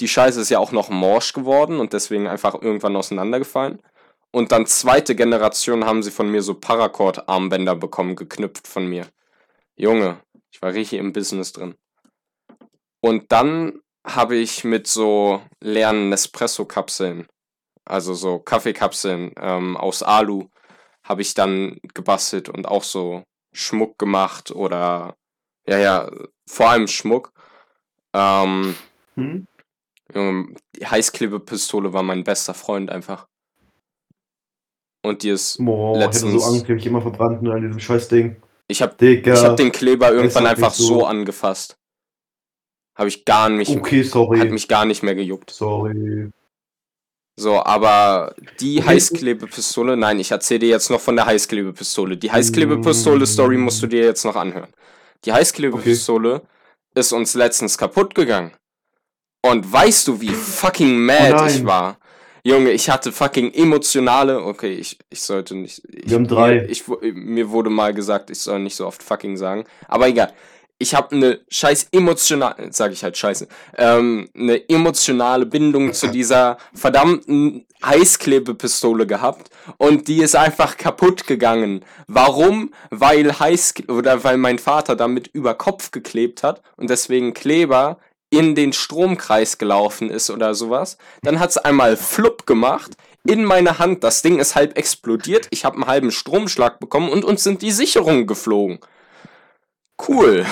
[0.00, 3.82] Die Scheiße ist ja auch noch morsch geworden und deswegen einfach irgendwann auseinandergefallen.
[4.30, 9.06] Und dann zweite Generation haben sie von mir so Paracord-Armbänder bekommen, geknüpft von mir.
[9.76, 10.20] Junge,
[10.50, 11.74] ich war richtig im Business drin.
[13.00, 17.26] Und dann habe ich mit so leeren Nespresso-Kapseln
[17.86, 20.48] also so Kaffeekapseln ähm, aus Alu
[21.04, 23.22] habe ich dann gebastelt und auch so
[23.56, 25.16] Schmuck gemacht oder
[25.68, 26.10] ja, ja,
[26.46, 27.32] vor allem Schmuck.
[28.12, 28.74] Ähm,
[29.14, 29.46] hm?
[30.14, 33.26] Die Heißklebepistole war mein bester Freund einfach.
[35.02, 36.22] Und die ist Boah, letztens...
[36.22, 38.36] Ich hätte so Angst, die ich immer verbrannt an diesem Scheißding.
[38.68, 40.84] Ich hab, ich hab den Kleber irgendwann einfach so.
[40.84, 41.76] so angefasst.
[42.96, 43.76] Habe ich gar nicht...
[43.76, 44.38] Okay, sorry.
[44.38, 45.50] Hat mich gar nicht mehr gejuckt.
[45.50, 46.30] Sorry.
[47.38, 52.16] So, aber die Heißklebepistole, nein, ich erzähle dir jetzt noch von der Heißklebepistole.
[52.16, 54.72] Die Heißklebepistole-Story musst du dir jetzt noch anhören.
[55.26, 56.46] Die Heißklebepistole okay.
[56.94, 58.52] ist uns letztens kaputt gegangen.
[59.44, 61.98] Und weißt du, wie fucking mad oh ich war?
[62.42, 64.42] Junge, ich hatte fucking emotionale.
[64.42, 65.82] Okay, ich, ich sollte nicht.
[65.88, 66.54] Ich, Wir haben drei.
[66.54, 69.64] Mir, ich, mir wurde mal gesagt, ich soll nicht so oft fucking sagen.
[69.88, 70.32] Aber egal.
[70.78, 76.58] Ich habe eine scheiß emotionale, sage ich halt scheiße, ähm, eine emotionale Bindung zu dieser
[76.74, 81.84] verdammten Heißklebepistole gehabt und die ist einfach kaputt gegangen.
[82.08, 82.72] Warum?
[82.90, 88.54] Weil Heiß oder weil mein Vater damit über Kopf geklebt hat und deswegen Kleber in
[88.54, 90.98] den Stromkreis gelaufen ist oder sowas.
[91.22, 94.04] Dann hat's einmal flupp gemacht in meine Hand.
[94.04, 95.46] Das Ding ist halb explodiert.
[95.50, 98.78] Ich habe einen halben Stromschlag bekommen und uns sind die Sicherungen geflogen.
[100.08, 100.44] Cool.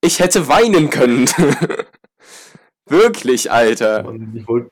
[0.00, 1.28] Ich hätte weinen können.
[2.86, 4.14] Wirklich, Alter.
[4.34, 4.70] Ich wollte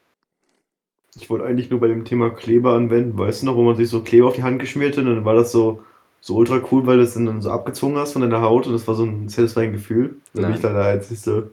[1.29, 3.19] wollt eigentlich nur bei dem Thema Kleber anwenden.
[3.19, 5.25] Weißt du noch, wo man sich so Kleber auf die Hand geschmiert hat und dann
[5.25, 5.83] war das so,
[6.21, 8.87] so ultra cool, weil du es dann so abgezogen hast von deiner Haut und das
[8.87, 10.17] war so ein satisfying Gefühl.
[10.33, 11.51] Da bin ich da der Einzige.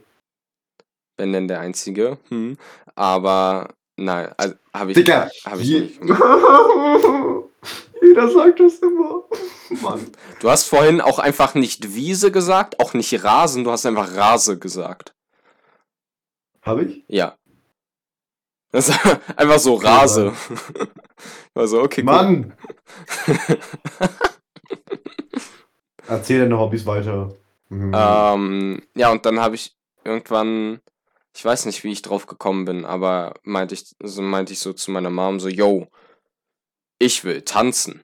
[1.16, 2.18] Wenn denn der Einzige.
[2.28, 2.56] Hm.
[2.94, 6.00] Aber nein, also habe ich, Digga, hab ich nicht.
[8.02, 9.24] Jeder sagt das immer.
[10.42, 14.58] Du hast vorhin auch einfach nicht Wiese gesagt, auch nicht Rasen, du hast einfach Rase
[14.58, 15.14] gesagt.
[16.62, 17.04] Hab ich?
[17.06, 17.38] Ja.
[18.72, 18.98] Das ist
[19.36, 20.32] einfach so Rase.
[21.54, 22.04] Also, okay, cool.
[22.06, 22.56] Mann!
[26.08, 27.36] Erzähl deine Hobbys weiter.
[27.68, 27.92] Mhm.
[27.94, 30.80] Ähm, ja, und dann habe ich irgendwann,
[31.36, 34.72] ich weiß nicht, wie ich drauf gekommen bin, aber meinte ich, so meinte ich so
[34.72, 35.86] zu meiner Mom so, yo,
[36.98, 38.02] ich will tanzen.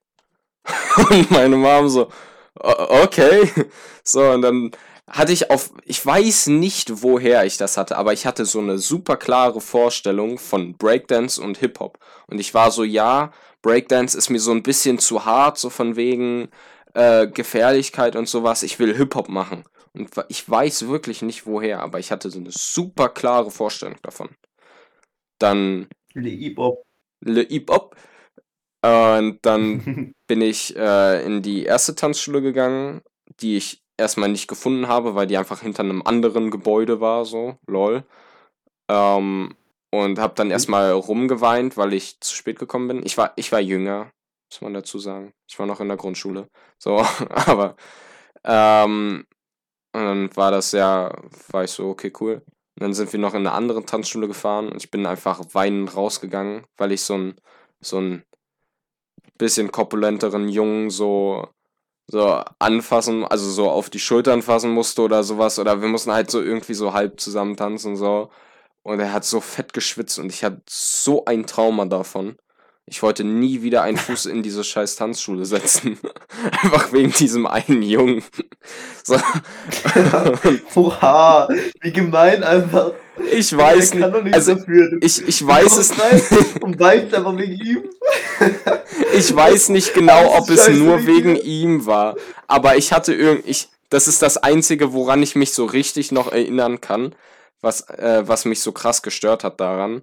[1.10, 2.12] und meine Mom so, "O-
[2.60, 3.50] okay.
[4.04, 4.70] So, und dann
[5.06, 8.78] hatte ich auf, ich weiß nicht, woher ich das hatte, aber ich hatte so eine
[8.78, 11.98] super klare Vorstellung von Breakdance und Hip-Hop.
[12.26, 15.96] Und ich war so, ja, Breakdance ist mir so ein bisschen zu hart, so von
[15.96, 16.48] wegen
[16.94, 18.62] äh, Gefährlichkeit und sowas.
[18.62, 19.64] Ich will Hip-Hop machen.
[19.94, 24.30] Und ich weiß wirklich nicht woher, aber ich hatte so eine super klare Vorstellung davon.
[25.38, 26.82] Dann Le Hip-Hop.
[27.20, 27.96] Le Hip-Hop.
[28.82, 33.02] Und dann bin ich äh, in die erste Tanzschule gegangen,
[33.40, 37.56] die ich erstmal nicht gefunden habe, weil die einfach hinter einem anderen Gebäude war, so,
[37.66, 38.04] lol.
[38.88, 39.54] Ähm,
[39.90, 43.06] und habe dann erstmal rumgeweint, weil ich zu spät gekommen bin.
[43.06, 44.12] Ich war, ich war jünger,
[44.50, 45.32] muss man dazu sagen.
[45.48, 46.48] Ich war noch in der Grundschule.
[46.78, 46.98] So,
[47.30, 47.76] aber
[48.44, 49.26] ähm,
[49.92, 51.12] und dann war das ja,
[51.50, 52.42] war ich so, okay, cool.
[52.76, 55.96] Und dann sind wir noch in eine andere Tanzschule gefahren und ich bin einfach weinend
[55.96, 57.34] rausgegangen, weil ich so ein,
[57.80, 58.22] so ein
[59.38, 61.48] bisschen korpulenteren Jungen so,
[62.08, 65.58] so anfassen, also so auf die Schultern fassen musste oder sowas.
[65.58, 68.30] Oder wir mussten halt so irgendwie so halb zusammen tanzen so.
[68.82, 72.36] Und er hat so fett geschwitzt und ich hatte so ein Trauma davon.
[72.90, 75.98] Ich wollte nie wieder einen Fuß in diese scheiß Tanzschule setzen.
[76.62, 78.22] Einfach wegen diesem einen Jungen.
[79.04, 79.16] So.
[80.74, 81.48] Oha,
[81.80, 82.92] wie gemein einfach.
[83.32, 84.34] Ich weiß nicht.
[84.34, 84.98] Also, dafür.
[85.00, 86.62] Ich, ich weiß es nicht.
[86.62, 87.82] Und weißt einfach wegen ihm.
[89.14, 92.16] Ich weiß nicht genau, ob es nur wegen ihm war.
[92.46, 96.30] Aber ich hatte irgend, ich, das ist das einzige, woran ich mich so richtig noch
[96.30, 97.14] erinnern kann,
[97.60, 100.02] was, äh, was mich so krass gestört hat daran.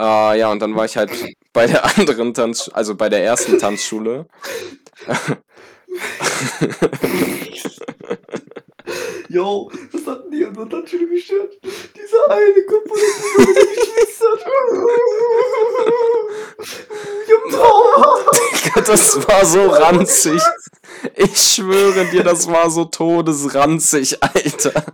[0.00, 1.10] Äh, ja, und dann war ich halt
[1.52, 4.26] bei der anderen Tanz, also bei der ersten Tanzschule.
[9.28, 11.54] Yo, das hat nie unsere Tanzschule gestört.
[11.62, 14.40] Dieser eine Komponist, der geschwitzt hat.
[17.26, 18.16] Ich hab Trauma.
[18.86, 20.40] das war so ranzig.
[21.16, 24.84] Ich schwöre dir, das war so todesranzig, Alter.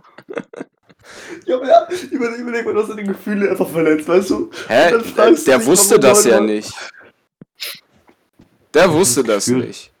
[1.45, 4.51] Ja, aber ja, überleg, überleg mal, du hast deine Gefühle einfach verletzt, weißt du?
[4.67, 4.93] Hä?
[4.93, 6.71] Und dann Der dich, wusste das ja nicht.
[8.73, 9.91] Der wusste das nicht.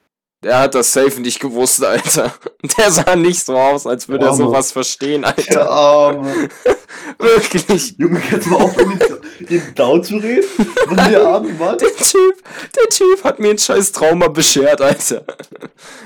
[0.41, 2.33] Der hat das safe nicht gewusst, Alter.
[2.77, 5.69] Der sah nicht so aus, als würde er sowas verstehen, Der Alter.
[5.69, 6.49] Arme.
[7.19, 7.95] Wirklich.
[7.97, 10.45] Junge, du mal ihn- ihn down zu reden?
[10.87, 11.77] Was der arme Mann?
[11.77, 12.43] Der Typ,
[12.75, 15.25] der Typ hat mir ein scheiß Trauma beschert, Alter.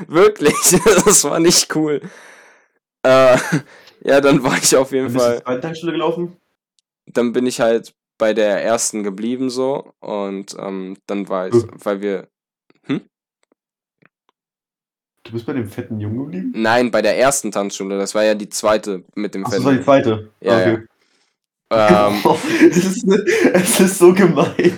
[0.08, 0.56] Wirklich.
[1.06, 2.02] Das war nicht cool.
[3.06, 3.38] Äh,
[4.04, 5.36] ja, dann war ich auf jeden Bist du Fall.
[5.36, 6.38] zur zweiten Tankstelle gelaufen?
[7.06, 11.70] dann bin ich halt bei der ersten geblieben so und ähm, dann war ich, Hm.
[11.84, 12.28] weil wir,
[15.24, 16.52] Du bist bei dem fetten Jungen geblieben?
[16.56, 19.72] nein, bei der ersten Tanzschule, das war ja die zweite mit dem Ach, das war
[19.72, 19.86] die Fetten.
[19.86, 20.30] zweite.
[20.42, 20.78] Ja, okay.
[21.72, 22.38] Ähm, Oh,
[22.70, 23.08] es, ist,
[23.54, 24.78] es ist so gemein.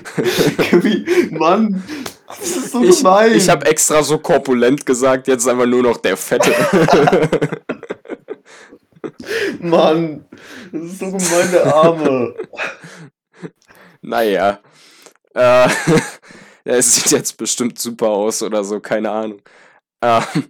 [1.31, 1.83] Mann,
[2.27, 3.33] das ist so ich gemein.
[3.33, 6.53] ich habe extra so korpulent gesagt, jetzt einfach nur noch der Fette.
[9.59, 10.25] Mann,
[10.71, 12.35] das ist so gemein, der Arme.
[14.01, 14.59] naja.
[15.33, 15.67] Äh,
[16.63, 19.41] es sieht jetzt bestimmt super aus oder so, keine Ahnung.
[20.05, 20.43] Ähm,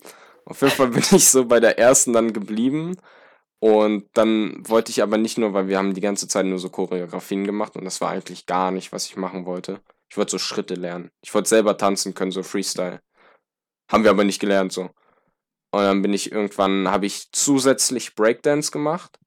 [0.46, 2.98] auf jeden Fall bin ich so bei der ersten dann geblieben.
[3.60, 6.70] Und dann wollte ich aber nicht nur, weil wir haben die ganze Zeit nur so
[6.70, 9.82] Choreografien gemacht und das war eigentlich gar nicht, was ich machen wollte.
[10.10, 11.10] Ich wollte so Schritte lernen.
[11.24, 13.02] Ich wollte selber tanzen können, so Freestyle.
[13.92, 14.90] Haben wir aber nicht gelernt so.
[15.72, 19.20] Und dann bin ich irgendwann, habe ich zusätzlich Breakdance gemacht.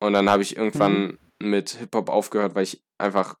[0.00, 1.50] Und dann habe ich irgendwann mhm.
[1.50, 3.36] mit Hip-Hop aufgehört, weil ich einfach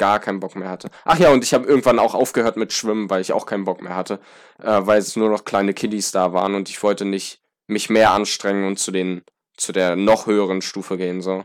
[0.00, 0.88] gar keinen Bock mehr hatte.
[1.04, 3.82] Ach ja, und ich habe irgendwann auch aufgehört mit Schwimmen, weil ich auch keinen Bock
[3.82, 4.18] mehr hatte,
[4.58, 8.10] äh, weil es nur noch kleine Kiddies da waren und ich wollte nicht mich mehr
[8.12, 9.22] anstrengen und zu den
[9.56, 11.44] zu der noch höheren Stufe gehen so.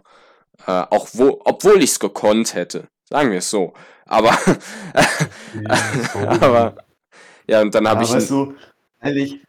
[0.65, 3.73] Äh, auch wo, obwohl ich es gekonnt hätte, sagen wir es so.
[4.05, 4.37] Aber
[5.53, 5.77] ja,
[6.41, 6.75] aber
[7.47, 8.55] ja und dann habe ja, ich weißt du,
[9.01, 9.41] ehrlich,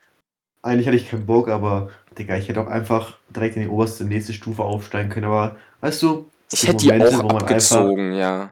[0.63, 4.05] eigentlich hatte ich keinen Bock, aber Digga, ich hätte auch einfach direkt in die oberste
[4.05, 5.27] nächste Stufe aufsteigen können.
[5.27, 8.51] Aber weißt du, ich hätte Momente, die auch abgezogen, einfach, ja.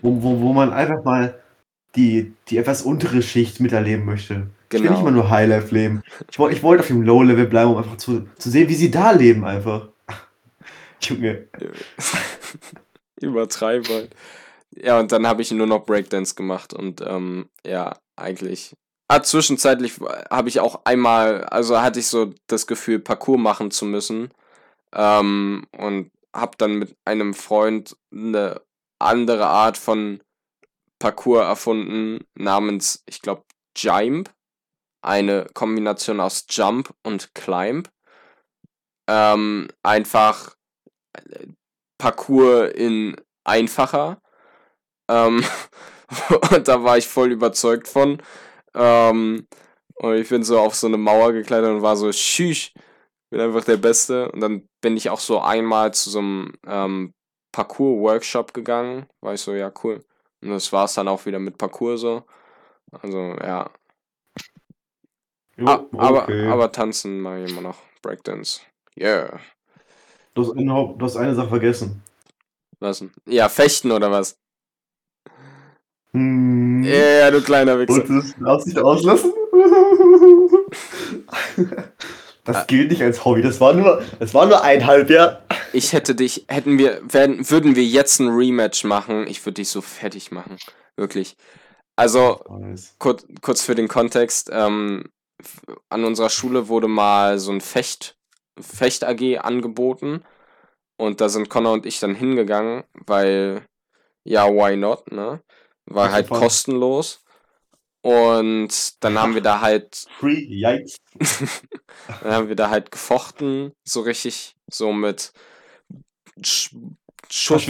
[0.00, 1.38] Wo, wo, wo man einfach mal
[1.94, 4.34] die, die etwas untere Schicht miterleben möchte.
[4.34, 4.50] Genau.
[4.68, 5.02] Ich will nicht genau.
[5.02, 6.02] mal nur Highlife leben.
[6.30, 8.90] Ich, wollte ich wollte auf dem Low-Level bleiben, um einfach zu, zu sehen, wie sie
[8.90, 9.88] da leben einfach.
[11.02, 11.48] Junge.
[13.20, 14.04] Übertreiber.
[14.70, 18.74] Ja, und dann habe ich nur noch Breakdance gemacht und ähm, ja, eigentlich
[19.12, 23.84] Ah, zwischenzeitlich habe ich auch einmal, also hatte ich so das Gefühl, Parcours machen zu
[23.84, 24.30] müssen.
[24.94, 28.62] Ähm, und habe dann mit einem Freund eine
[29.02, 30.22] andere Art von
[30.98, 33.44] Parcours erfunden, namens, ich glaube,
[33.76, 34.32] Jimp.
[35.04, 37.90] Eine Kombination aus Jump und Climb.
[39.08, 40.54] Ähm, einfach
[41.14, 41.48] äh,
[41.98, 44.22] Parcours in einfacher.
[45.10, 45.44] Ähm,
[46.52, 48.22] und da war ich voll überzeugt von.
[48.74, 49.48] Ähm,
[49.96, 52.72] und ich bin so auf so eine Mauer geklettert und war so, schüch,
[53.30, 54.30] bin einfach der Beste.
[54.30, 57.14] Und dann bin ich auch so einmal zu so einem ähm,
[57.52, 59.06] Parcours-Workshop gegangen.
[59.20, 60.04] War ich so, ja, cool.
[60.42, 62.24] Und das war es dann auch wieder mit Parcours so.
[62.90, 63.70] Also, ja.
[65.56, 66.48] Jo, ah, aber, okay.
[66.48, 67.78] aber tanzen mache ich immer noch.
[68.02, 68.60] Breakdance.
[68.98, 69.38] Yeah.
[70.34, 72.02] Du hast, eine, du hast eine Sache vergessen.
[72.80, 73.04] Was?
[73.26, 74.36] Ja, fechten oder was?
[76.12, 76.82] Hm.
[76.82, 78.02] Ja, du kleiner Wichser.
[78.02, 79.32] Und du darfst nicht auslassen?
[82.44, 82.64] Das ah.
[82.66, 85.40] gilt nicht als Hobby, das war nur, das war nur einhalb, ja.
[85.72, 89.68] Ich hätte dich, hätten wir, werden, würden wir jetzt ein Rematch machen, ich würde dich
[89.68, 90.56] so fertig machen.
[90.96, 91.36] Wirklich.
[91.96, 92.42] Also,
[92.98, 95.04] kurz, kurz für den Kontext, ähm,
[95.88, 98.16] an unserer Schule wurde mal so ein Fecht,
[98.60, 100.22] Fecht-AG angeboten.
[100.96, 103.66] Und da sind Connor und ich dann hingegangen, weil,
[104.24, 105.42] ja, why not, ne?
[105.86, 107.21] War halt kostenlos.
[108.02, 110.06] Und dann haben wir da halt.
[110.18, 110.96] Free, yikes.
[112.22, 115.32] dann haben wir da halt gefochten, so richtig, so mit
[116.44, 116.74] Sch
[117.30, 117.66] Schutz,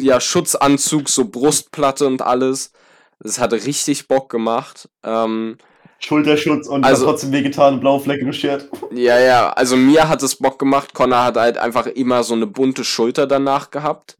[0.00, 2.72] ja, Schutzanzug, so Brustplatte und alles.
[3.20, 4.88] Das hat richtig Bock gemacht.
[5.04, 5.58] Ähm,
[6.00, 8.68] Schulterschutz und also, hat trotzdem wehgetan blaue Flecke beschert.
[8.90, 10.94] Ja, ja, also mir hat es Bock gemacht.
[10.94, 14.16] Connor hat halt einfach immer so eine bunte Schulter danach gehabt.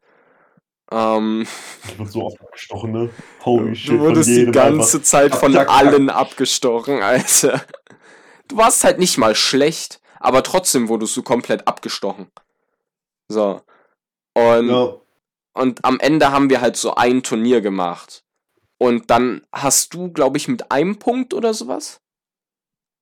[0.92, 1.46] Ähm,
[1.87, 3.11] ich wurde so oft abgestochen, ne?
[3.44, 3.92] Holy shit.
[3.92, 5.03] Du wurdest die ganze einfach.
[5.03, 7.64] Zeit von ab, allen abgestochen, Alter.
[8.48, 12.26] Du warst halt nicht mal schlecht, aber trotzdem wurdest du komplett abgestochen.
[13.29, 13.61] So.
[14.35, 14.94] Und, ja.
[15.55, 18.24] und am Ende haben wir halt so ein Turnier gemacht.
[18.79, 22.00] Und dann hast du, glaube ich, mit einem Punkt oder sowas?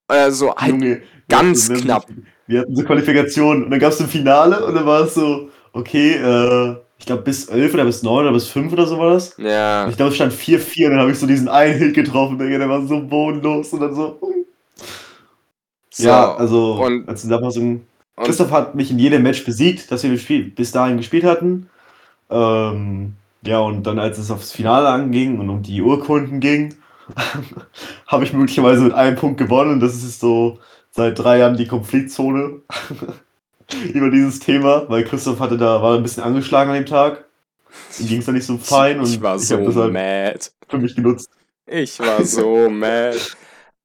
[0.08, 2.06] Also halt Junge, ganz wir knapp.
[2.46, 5.50] Wir hatten so Qualifikationen und dann gab es ein Finale und dann war es so,
[5.72, 9.10] okay, äh, ich glaube, bis 11 oder bis 9 oder bis 5 oder so war
[9.10, 9.36] das.
[9.38, 9.84] Ja.
[9.84, 12.38] Und ich glaube, es stand 4-4 und dann habe ich so diesen einen Hit getroffen,
[12.38, 14.18] der war so bodenlos und dann so.
[15.90, 17.82] So, ja, also und, als Zusammenfassung.
[18.16, 21.70] Christoph hat mich in jedem Match besiegt, das wir bis dahin gespielt hatten.
[22.30, 26.74] Ähm, ja, und dann, als es aufs Finale anging und um die Urkunden ging,
[28.06, 29.78] habe ich möglicherweise mit einem Punkt gewonnen.
[29.80, 30.58] Das ist so
[30.90, 32.60] seit drei Jahren die Konfliktzone.
[33.92, 37.24] über dieses Thema, weil Christoph hatte da, war ein bisschen angeschlagen an dem Tag.
[37.98, 40.38] Ihm ging es da nicht so fein und ich war so das halt mad.
[40.68, 41.30] Für mich genutzt.
[41.66, 43.18] Ich war so mad.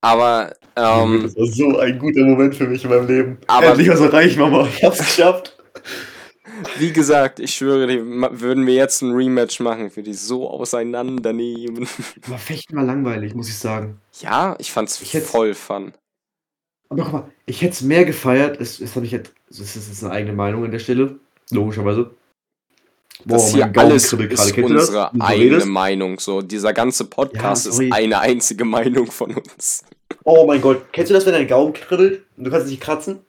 [0.02, 3.38] Aber ähm, das war so ein guter Moment für mich in meinem Leben.
[3.48, 4.68] Aber Endlich so reich, Mama.
[4.68, 5.58] Ich hab's geschafft.
[6.78, 11.88] Wie gesagt, ich schwöre, die, würden wir jetzt ein Rematch machen, für die so auseinandernehmen.
[12.28, 14.00] War fechten mal langweilig, muss ich sagen.
[14.20, 15.94] Ja, ich fand's ich voll fun.
[16.94, 19.88] Aber guck mal, ich hätte es mehr gefeiert, das, das habe ich jetzt, das ist
[19.88, 21.20] jetzt eine eigene Meinung an der Stelle,
[21.52, 22.12] logischerweise.
[23.26, 26.42] Boah, das hier alles ist unsere eigene Meinung, so.
[26.42, 29.84] Dieser ganze Podcast ja, ist eine einzige Meinung von uns.
[30.24, 33.20] Oh mein Gott, kennst du das, wenn dein Gaumen kribbelt und du kannst nicht kratzen?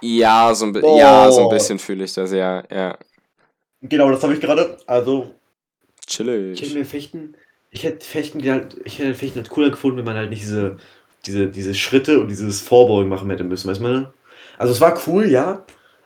[0.00, 0.98] Ja, so ein, oh.
[0.98, 2.98] ja, so ein bisschen fühle ich das, ja, ja.
[3.82, 5.34] Genau, das habe ich gerade, also...
[6.06, 6.60] Chillig.
[6.60, 7.36] Ich hätte mir Fechten,
[7.70, 8.38] ich hätte Fechten,
[8.84, 10.76] ich hätte Fechten halt cooler gefunden, wenn man halt nicht diese
[11.26, 14.12] diese, diese Schritte und dieses Vorbeugen machen hätte müssen, weißt du?
[14.58, 15.64] Also es war cool, ja,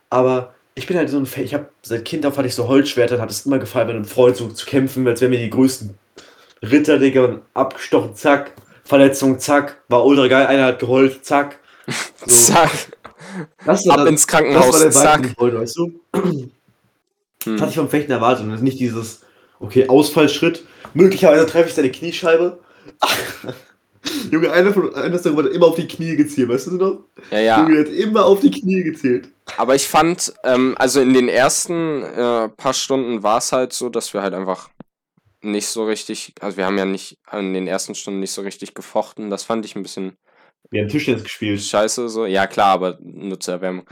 [0.09, 2.67] aber ich bin halt so ein Fan, ich habe seit Kind auf hatte ich so
[2.67, 5.49] Holzschwerter, hat es immer gefallen, mit einem Freund so zu kämpfen, als wären wir die
[5.49, 5.97] größten
[6.63, 8.53] Ritter, Digga, und abgestochen, zack,
[8.83, 11.59] Verletzung, zack, war ultra geil, einer hat geheult, zack.
[12.25, 12.53] So.
[12.53, 12.69] zack.
[13.65, 15.35] Das Ab das, ins Krankenhaus, das war der zack.
[15.39, 16.01] Heute, weißt du?
[16.15, 17.59] Hm.
[17.59, 19.21] Hatte ich vom Fechten erwartet und nicht dieses,
[19.59, 22.59] okay, Ausfallschritt, möglicherweise treffe ich seine Kniescheibe.
[24.31, 27.03] Junge, einer von einer darüber hat immer auf die Knie gezählt, weißt du noch?
[27.29, 27.61] Ja, ja.
[27.61, 29.29] Junge, hat immer auf die Knie gezählt.
[29.57, 33.89] Aber ich fand, ähm, also in den ersten äh, paar Stunden war es halt so,
[33.89, 34.69] dass wir halt einfach
[35.41, 38.73] nicht so richtig, also wir haben ja nicht in den ersten Stunden nicht so richtig
[38.73, 39.29] gefochten.
[39.29, 40.17] Das fand ich ein bisschen.
[40.69, 41.61] Wir haben Tischtennis gespielt.
[41.61, 42.25] Scheiße, so.
[42.25, 43.85] Ja, klar, aber nur zur Erwärmung.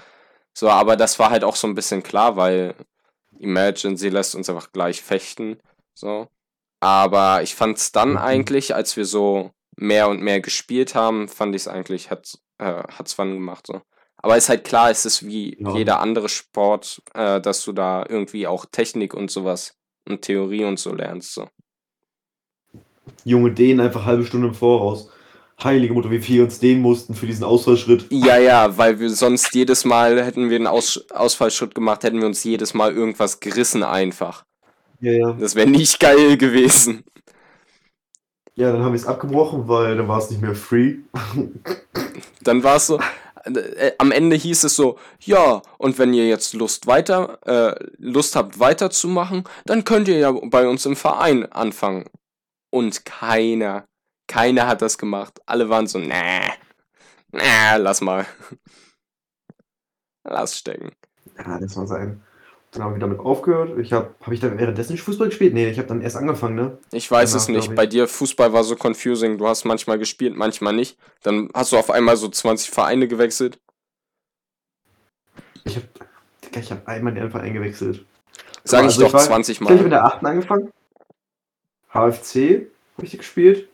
[0.54, 2.76] So, aber das war halt auch so ein bisschen klar, weil
[3.40, 5.58] Imagine, sie lässt uns einfach gleich fechten.
[5.94, 6.28] So.
[6.82, 8.18] Aber ich fand es dann mhm.
[8.18, 12.84] eigentlich, als wir so mehr und mehr gespielt haben, fand ich es eigentlich, hat äh,
[12.98, 13.68] hat's Fun gemacht.
[13.68, 13.82] So.
[14.18, 15.76] Aber ist halt klar, es ist wie ja.
[15.76, 19.76] jeder andere Sport, äh, dass du da irgendwie auch Technik und sowas
[20.08, 21.34] und Theorie und so lernst.
[21.34, 21.48] So.
[23.24, 25.10] Junge, dehnen einfach halbe Stunde im Voraus.
[25.62, 28.06] Heilige Mutter, wie viel uns dehnen mussten für diesen Ausfallschritt.
[28.12, 32.28] Ja, ja, weil wir sonst jedes Mal hätten wir einen Aus Ausfallschritt gemacht, hätten wir
[32.28, 34.46] uns jedes Mal irgendwas gerissen einfach.
[35.02, 35.34] Ja, ja.
[35.34, 37.04] Das wäre nicht geil gewesen.
[38.60, 40.98] Ja, dann haben wir es abgebrochen, weil dann war es nicht mehr free.
[42.42, 43.00] dann war es so,
[43.46, 48.36] äh, am Ende hieß es so, ja, und wenn ihr jetzt Lust weiter, äh, Lust
[48.36, 52.10] habt weiterzumachen, dann könnt ihr ja bei uns im Verein anfangen.
[52.70, 53.86] Und keiner,
[54.28, 55.40] keiner hat das gemacht.
[55.46, 56.42] Alle waren so, nee,
[57.32, 58.26] nee, lass mal.
[60.26, 60.92] lass stecken.
[61.38, 62.22] Ja, das war sein.
[62.72, 63.80] Dann haben wir damit aufgehört.
[63.80, 65.54] Ich habe habe ich dann währenddessen Fußball gespielt?
[65.56, 66.78] Nee, ich habe dann erst angefangen, ne?
[66.92, 67.76] Ich weiß Danach, es nicht.
[67.76, 69.40] Bei dir Fußball war so confusing.
[69.40, 70.98] Du hast manchmal gespielt, manchmal nicht.
[71.24, 73.60] Dann hast du auf einmal so 20 Vereine gewechselt.
[75.64, 75.88] Ich habe
[76.56, 78.06] ich habe einmal den Verein gewechselt.
[78.64, 79.72] Sag also ich doch ich war, 20 Mal.
[79.72, 80.26] Ich habe in der 8.
[80.26, 80.72] angefangen.
[81.92, 83.68] HFC habe ich gespielt.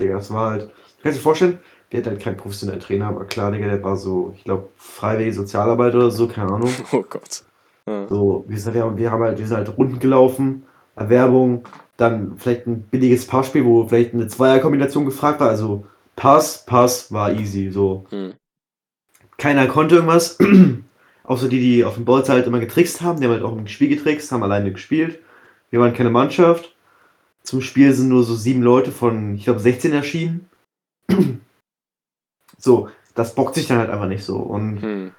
[0.00, 0.62] Digga, das war halt.
[0.62, 1.58] Du kannst dir vorstellen,
[1.90, 5.34] wir hatten halt keinen professionellen Trainer, aber klar, Digga, der war so, ich glaube, freiwillige
[5.34, 6.72] Sozialarbeit oder so, keine Ahnung.
[6.92, 7.44] Oh Gott.
[7.86, 8.06] Ja.
[8.08, 10.64] So, wir sind, wir, haben halt, wir sind halt Runden gelaufen,
[10.94, 11.64] Erwerbung,
[11.96, 15.48] dann vielleicht ein billiges Passspiel, wo vielleicht eine Zweierkombination gefragt war.
[15.48, 17.70] Also Pass, Pass war easy.
[17.70, 18.06] So.
[18.10, 18.34] Hm.
[19.38, 20.38] Keiner konnte irgendwas.
[21.24, 23.20] Außer die, die auf dem Bolz halt immer getrickst haben.
[23.20, 25.20] Die haben halt auch im Spiel getrickst, haben alleine gespielt.
[25.70, 26.74] Wir waren keine Mannschaft.
[27.42, 30.48] Zum Spiel sind nur so sieben Leute von, ich glaube, 16 erschienen.
[32.58, 34.36] so, das bockt sich dann halt einfach nicht so.
[34.36, 35.12] Und hm.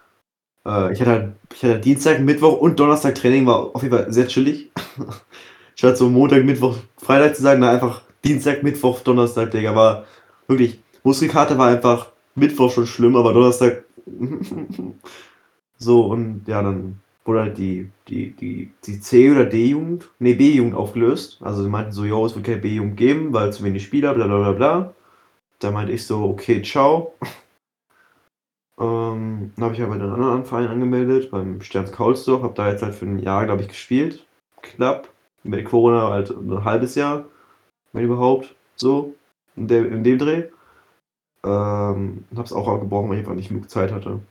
[0.65, 4.11] Äh, ich, hatte halt, ich hatte Dienstag, Mittwoch und Donnerstag Training, war auf jeden Fall
[4.11, 4.71] sehr chillig.
[5.75, 9.75] Statt so Montag, Mittwoch, Freitag zu sagen, na einfach Dienstag, Mittwoch, Donnerstag, Digga.
[9.75, 10.05] War
[10.47, 13.83] wirklich, Muskelkarte war einfach Mittwoch schon schlimm, aber Donnerstag.
[15.77, 20.75] so, und ja, dann wurde halt die, die, die, die C- oder D-Jugend, ne, B-Jugend
[20.75, 21.37] aufgelöst.
[21.41, 24.27] Also sie meinten so, jo, es wird keine B-Jugend geben, weil zu wenig Spieler, bla
[24.27, 24.93] bla bla bla.
[25.59, 27.13] Da meinte ich so, okay, ciao.
[28.79, 32.81] Ähm, dann habe ich aber einen anderen Verein angemeldet, beim Sterns Kaulsdorf, habe da jetzt
[32.81, 34.25] halt für ein Jahr, glaube ich, gespielt.
[34.61, 35.09] Knapp.
[35.43, 37.25] Mit Corona halt ein halbes Jahr,
[37.91, 38.55] wenn überhaupt.
[38.77, 39.13] So,
[39.55, 40.43] in, der, in dem Dreh.
[41.43, 44.21] Ähm, habe es auch abgebrochen, weil ich einfach nicht genug Zeit hatte.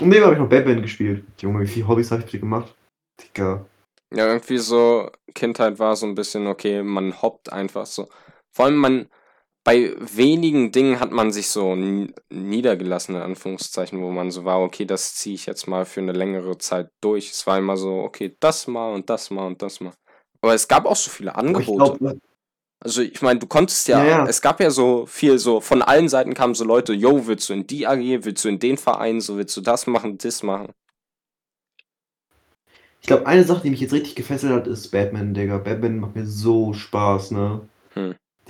[0.00, 1.24] Und neben habe ich noch Batman gespielt.
[1.38, 2.74] Junge, wie viele Hobbys habe ich gemacht?
[3.20, 3.66] Digga.
[4.12, 8.08] Ja, irgendwie so, Kindheit war so ein bisschen, okay, man hoppt einfach so.
[8.50, 9.08] Vor allem, man,
[9.64, 11.76] bei wenigen Dingen hat man sich so
[12.30, 16.12] niedergelassen, in Anführungszeichen, wo man so war, okay, das ziehe ich jetzt mal für eine
[16.12, 17.30] längere Zeit durch.
[17.30, 19.92] Es war immer so, okay, das mal und das mal und das mal.
[20.40, 21.98] Aber es gab auch so viele Angebote.
[21.98, 22.16] Glaub,
[22.82, 25.82] also ich meine, du konntest ja, ja, ja, es gab ja so viel so, von
[25.82, 28.78] allen Seiten kamen so Leute, yo, willst du in die AG, willst du in den
[28.78, 30.72] Verein, so willst du das machen, das machen.
[33.02, 35.58] Ich glaube, eine Sache, die mich jetzt richtig gefesselt hat, ist Batman, Digga.
[35.58, 37.68] Batman macht mir so Spaß, ne?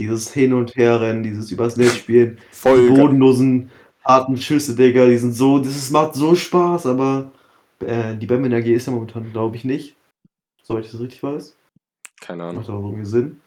[0.01, 3.71] Dieses Hin- und Herrennen, dieses übers Netz spielen, Voll die bodenlosen,
[4.05, 7.31] harten Schüsse, Digga, die sind so, das macht so Spaß, aber
[7.81, 9.97] äh, die AG ist ja momentan, glaube ich, nicht.
[10.63, 11.57] Soweit ich das richtig weiß.
[12.21, 12.57] Keine Ahnung.
[12.57, 13.41] Macht auch irgendwie Sinn.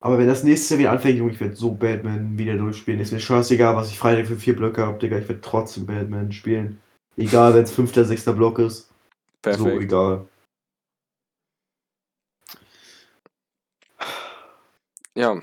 [0.00, 3.00] Aber wenn das nächste Jahr wieder anfängt, Junge, ich werde so Batman wieder durchspielen.
[3.00, 5.18] Ist mir scheißegal, was ich Freitag für vier Blöcke habe, Digga.
[5.18, 6.80] Ich werde trotzdem Batman spielen.
[7.16, 8.90] Egal, wenn es fünfter, sechster Block ist.
[9.42, 9.62] Perfekt.
[9.62, 10.26] So egal.
[15.14, 15.38] Ja.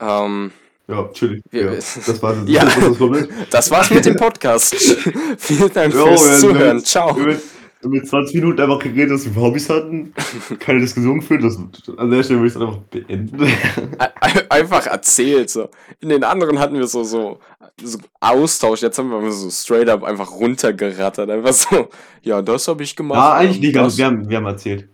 [0.00, 0.52] Ähm,
[0.90, 1.42] ja, chillig.
[1.52, 2.38] Ja, das war's.
[2.46, 4.74] Ja, das, das war's mit dem Podcast.
[5.38, 6.76] Vielen Dank jo, fürs ja, Zuhören.
[6.76, 7.14] Mit, Ciao.
[7.14, 7.40] Mit,
[7.82, 10.12] mit 20 Minuten einfach geredet, dass wir Hobbys hatten,
[10.58, 11.44] keine Diskussion geführt.
[11.44, 11.58] Das,
[11.96, 13.40] an der Stelle würde ich es einfach beenden.
[14.48, 15.68] einfach erzählt so.
[16.00, 17.38] In den anderen hatten wir so, so,
[17.80, 18.82] so Austausch.
[18.82, 21.30] Jetzt haben wir so straight up einfach runtergerattert.
[21.30, 21.88] Einfach so,
[22.22, 23.18] ja, das habe ich gemacht.
[23.18, 23.96] Ja, eigentlich nicht, ganz.
[23.96, 24.88] wir haben, wir haben erzählt.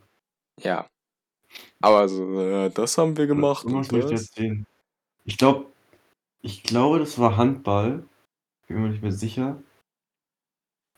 [0.62, 0.86] Ja.
[1.80, 4.30] Aber so, äh, das haben wir gemacht Was und das.
[5.26, 5.66] Ich glaube
[6.42, 8.04] ich glaube, das war Handball.
[8.68, 9.62] Bin mir nicht mehr sicher.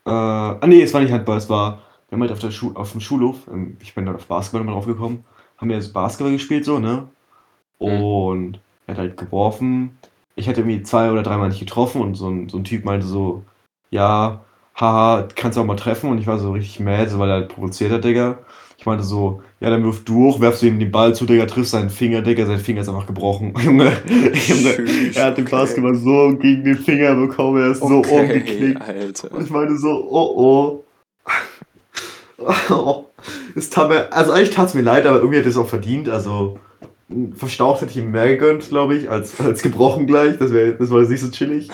[0.05, 2.71] Äh, ah ne, es war nicht Handball, es war wir haben halt auf der Schu
[2.73, 5.25] aufm Schulhof, ähm, ich bin dann auf Basketball immer drauf gekommen,
[5.57, 7.09] haben wir jetzt Basketball gespielt so, ne?
[7.79, 7.87] Mhm.
[7.87, 9.97] Und er hat halt geworfen.
[10.35, 13.07] Ich hatte irgendwie zwei oder dreimal nicht getroffen und so 'n so 'n Typ meinte
[13.07, 13.43] so:
[13.91, 17.29] „Ja, haha, kannst du auch mal treffen?“ Und ich war so richtig mad, so weil
[17.29, 18.39] er halt provoziert hat, Digga.
[18.79, 21.45] Ich meinte so: „Ja, dann wirf du hoch“, werfst du ihm den Ball zu, Digga,
[21.45, 23.53] triffst seinen Finger, Digga, sein Finger ist einfach gebrochen.
[23.61, 23.91] Junge,
[25.13, 25.43] er hat den.
[25.43, 28.81] Basketball so gegen den Finger bekommen, er ist so Okay, umgeknickt.
[28.81, 29.31] Alter.
[29.33, 30.83] Und ich meinte so: „Oh, oh.“
[32.69, 33.07] Oh,
[33.53, 36.07] es tat mir also eigentlich tat's mir leid, aber irgendwie hat er's auch verdient.
[36.07, 36.57] Also,
[37.35, 40.37] verstaucht hätte ich ihm mehr gegönnt, glaube ich, als als gebrochen gleich.
[40.37, 41.67] Das wäre das war jetzt nicht so chillig,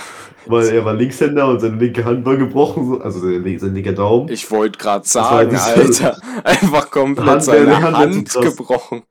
[0.48, 3.76] weil er war Linkshänder und seine linke Hand war gebrochen, so also sein lin sein
[3.76, 4.30] linker Daumen.
[4.30, 9.04] Ich wollte war sagen, so Alter, einfach komplett Hand seine Hand zu Hand gebrochen.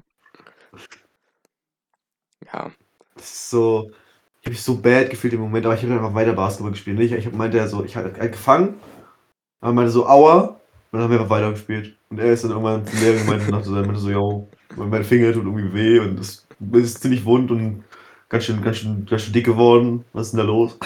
[2.52, 2.70] Ja.
[3.14, 3.90] Das ist so
[4.40, 6.98] ich habe mich so bad gefühlt im Moment, aber ich habe einfach weiter Basketball gespielt,
[6.98, 7.04] ne?
[7.04, 8.68] Ich ich meinte er so ich habe halt gefangen,
[9.60, 10.58] und er meinte so: „Aua“, und
[10.92, 11.96] dann haben wir einfach weitergespielt.
[12.10, 15.04] Und er ist dann irgendwann zum Lehrer gemeint und meinte so meinte so: „Jo, mein
[15.04, 17.84] Finger tut irgendwie weh und es ist ziemlich wund und
[18.28, 20.04] ganz schön ganz schön ganz schön dick geworden.
[20.12, 20.78] Was ist denn da los?“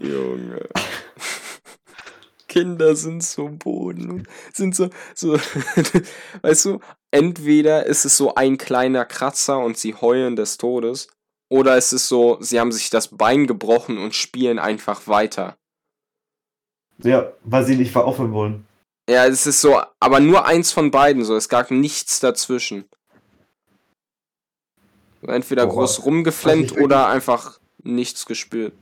[0.00, 0.68] Junge.
[2.56, 4.22] Kinder sind so bodenlos,
[4.54, 5.34] sind so so
[6.42, 6.80] weißt du,
[7.10, 11.08] entweder ist es so ein kleiner Kratzer und sie heulen des Todes,
[11.50, 15.58] oder es ist so, sie haben sich das Bein gebrochen und spielen einfach weiter.
[17.02, 18.66] Ja, weil sie nicht ver aufhören wollen.
[19.06, 22.86] Ja, es ist so aber nur eins von beiden so, es gab nichts dazwischen.
[25.20, 28.72] Entweder Boah, groß rumgeflennt wirklich oder einfach nichts gespürt.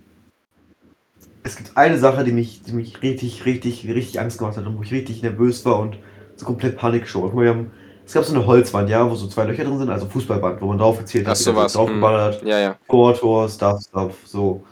[1.47, 4.79] Es gibt eine Sache, die mich die mich richtig, richtig, richtig Angst gemacht hat und
[4.79, 5.99] wo ich richtig nervös war und
[6.37, 7.71] so komplett Panik mal, wir haben
[8.07, 10.67] es gab so 'ne Holzwand, ja, wo so 2 Löcher drin sind, also Fußballband, wo
[10.69, 12.77] man drauf gezählt Ach hat, so was, draufgeballert, Ja, ja.
[12.89, 14.65] Tor, Tor, Stuff, Stuff, so.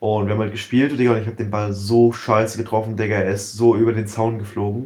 [0.00, 3.16] Und wir haben halt gespielt, Digga, und ich habe den Ball so scheiße getroffen, Digga,
[3.16, 4.84] er ist so über den Zaun geflogen.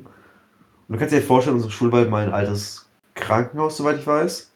[0.89, 3.99] Und du kannst dir halt vorstellen, unsere Schule war halt mal 'n altes Krankenhaus, soweit
[3.99, 4.51] ich weiß.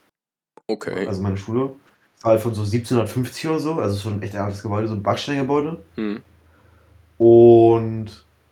[0.68, 1.06] Okay.
[1.08, 1.70] Also meine Schule.
[2.16, 5.02] Das war halt von so 1750 oder so, also schon echt altes Gebäude, so 'n
[5.02, 5.78] Backsteingebäude.
[5.96, 6.22] Mhm.
[7.20, 8.06] Und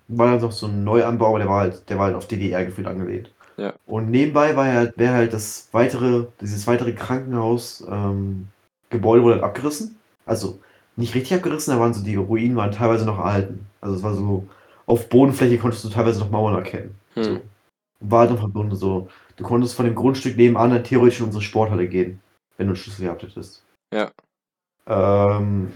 [0.09, 2.67] war dann noch so 'n Neuanbau, aber der war halt der war halt auf DDR
[2.67, 3.31] gefühlt angelehnt.
[3.57, 3.73] Ja.
[3.87, 8.49] Und nebenbei war halt wäre halt das weitere dieses weitere Krankenhaus ähm,
[8.93, 9.97] wurde halt abgerissen.
[10.27, 10.59] Also,
[10.97, 13.67] nicht richtig abgerissen, da waren so die Ruinen waren teilweise noch erhalten.
[13.81, 14.47] Also, es war so
[14.87, 17.31] auf Bodenfläche konntest du teilweise noch Mauern erkennen, so.
[17.33, 17.41] Mhm.
[18.01, 19.09] War halt noch verbunden so.
[19.37, 22.21] Du konntest von dem Grundstück nebenan halt theoretisch in unsere Sporthalle gehen,
[22.59, 23.63] wenn du 'n Schlüssel gehabt hättest.
[23.95, 24.11] Ja.
[24.87, 25.73] Ähm,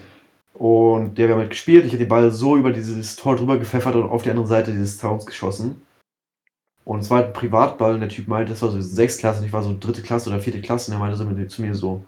[0.62, 1.84] und wir haben halt gespielt.
[1.86, 4.70] Ich habe den Ball so über dieses Tor drüber gepfeffert und auf die andere Seite
[4.70, 5.82] dieses Zauns geschossen.
[6.84, 9.18] Und es war halt 'n Privatball und der Typ meinte, das war so 6.
[9.18, 10.02] Klasse und ich war so 3.
[10.02, 10.60] Klasse oder 4.
[10.60, 12.04] Klasse und er meinte so mit zu mir so: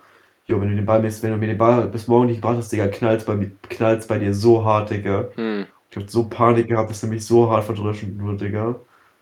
[0.46, 2.56] „Jo, wenn du den Ball miss wenn du mir den Ball bis morgen nicht gebracht
[2.58, 5.66] hast, Digga, knallt's bei knallt's bei dir so hart, Digga.“ Mhm.
[5.90, 8.76] Ich habe so Panik gehabt, dass er mich so hart verdröschen würde, Digga.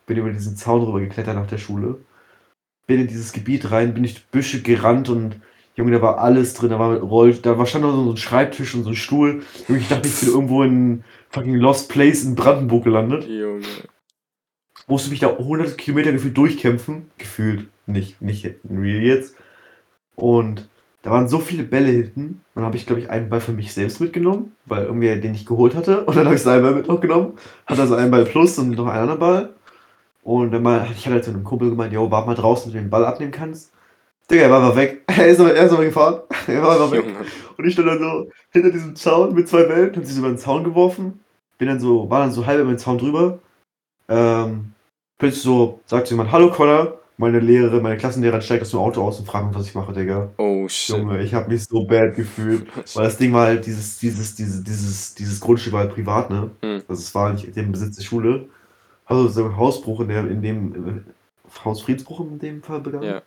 [0.07, 1.99] Bin über diesen Zaun rüber geklettert nach der Schule.
[2.87, 5.37] Bin in dieses Gebiet rein, bin durch Büsche gerannt und
[5.83, 6.71] Junge, da war alles drin.
[6.71, 9.43] Da war Roll da war stand noch so 'n Schreibtisch und so 'n Stuhl.
[9.69, 13.27] Junge, ich dachte, ich bin irgendwo in fucking Lost Place in Brandenburg gelandet.
[13.29, 13.63] Junge.
[14.89, 17.11] Musste mich da hunderte Kilometer gefühlt durchkämpfen.
[17.19, 19.37] Gefühlt, nicht nicht real jetzt.
[20.17, 20.69] Und
[21.03, 22.43] da waren so viele Bälle hinten.
[22.55, 25.47] Dann habe ich, glaube ich, einen Ball für mich selbst mitgenommen, weil irgendwer den nicht
[25.49, 26.05] geholt hatte.
[26.07, 27.35] Und dann habe ich seinen Ball mit noch genommen.
[27.67, 29.55] Hatte also einen Ball plus und noch einen anderen Ball.
[30.25, 32.75] Und dann mal ich hatte halt zu 'nem Kumpel gemeint: „Jo, warte mal draußen, bis
[32.75, 33.72] du den Ball abnehmen kannst.“
[34.33, 35.03] Digga, er war einfach weg.
[35.09, 36.21] Er ist aber er ist aber gefahren.
[36.49, 37.05] Er war einfach weg.
[37.59, 40.29] Und ich stand dann so hinter diesem Zaun mit 2 Bällen, habe sie so über
[40.29, 41.21] den Zaun geworfen.
[41.59, 43.39] Bin dann so war dann so halb über den Zaun drüber.
[44.09, 44.73] Ähm,
[45.19, 49.21] plötzlich so sagt jemand: „Hallo Connor.“ Meine Lehrerin meine Klassenlehrerin steigt aus dem Auto aus
[49.21, 50.31] und fragt mich, was ich mache, Digga.
[50.39, 50.97] Oh shit.
[50.97, 52.67] Junge, ich habe mich so bad gefühlt,
[52.97, 56.51] weil das Ding war halt dieses dieses diese dieses dieses Grundstück war halt privat, ne?
[56.63, 56.83] Mhm.
[56.89, 58.49] Also, es war nicht im Besitz der Schule.
[59.05, 61.01] Also, so 'n Hausbruch in der in dem äh,
[61.65, 63.05] Hausfriedensbruch in dem Fall begangen.
[63.05, 63.23] Ja.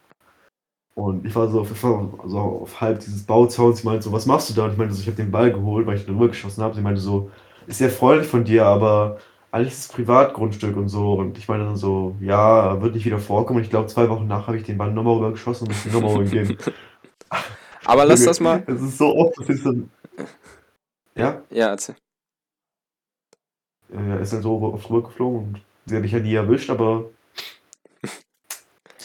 [0.95, 3.79] Und ich war so auf so auf halb dieses Bauzauns.
[3.79, 5.51] Sie meinte so: „Was machst du da?“ Und ich meinte so: „Ich habe den Ball
[5.51, 7.29] geholt, weil ich den rübergeschossen habe.“ Sie meinte so:
[7.67, 9.17] „Ist sehr freundlich von dir, aber
[9.51, 13.19] eigentlich ist es Privatgrundstück und so.“ Und ich meinte dann so: „Ja, wird nicht wieder
[13.19, 15.73] vorkommen.“ Und ich glaube, 2 Wochen nach habe ich den Ball noch mal rübergeschossen und
[15.73, 16.57] musste ihn noch mal holen gehen.
[17.85, 19.89] Aber lass das mal es ist so oft, dass ich dann
[21.15, 21.41] Ja?
[21.49, 21.95] Ja, erzähl.
[23.91, 27.05] Er ist halt so oft rübergeflogen und sie hat mich ja nie erwischt, aber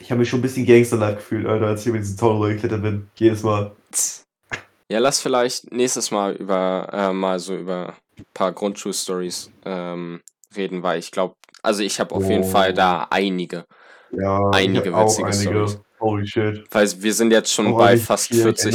[0.01, 2.83] ich habe mich schon 'n bisschen Gangster-like gefühlt, Alter, als ich über diesen Zaun rübergeklettert
[2.83, 3.73] bin, jedes Mal.
[4.89, 7.95] Ja, lass vielleicht nächstes Mal über äh, mal so über
[8.35, 10.21] paar Grundschul-Stories, ähm,
[10.57, 12.77] reden, weil ich glaube also, ich habe auf jeden Fall Oh.
[12.77, 13.65] da einige
[14.13, 15.69] Ja, einige auch witzige einige.
[15.69, 15.79] Stories.
[16.01, 16.65] Holy shit.
[16.73, 18.75] Weil wir sind jetzt schon oh, bei fast 40.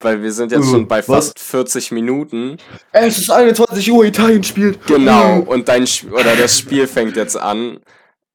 [0.00, 1.26] weil wir sind jetzt uh, schon bei was?
[1.28, 2.58] fast 40 Minuten.
[2.92, 4.86] Es ist 21 Uhr, Italien spielt.
[4.86, 7.80] Genau, und dein Sp oder das Spiel fängt jetzt an.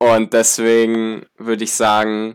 [0.01, 2.33] Und deswegen würde ich sagen,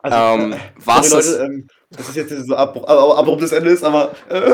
[0.00, 4.14] also, ähm, äh, was Leute, ähm, das ist jetzt so ab, abruptes Ende ist, aber
[4.28, 4.52] äh,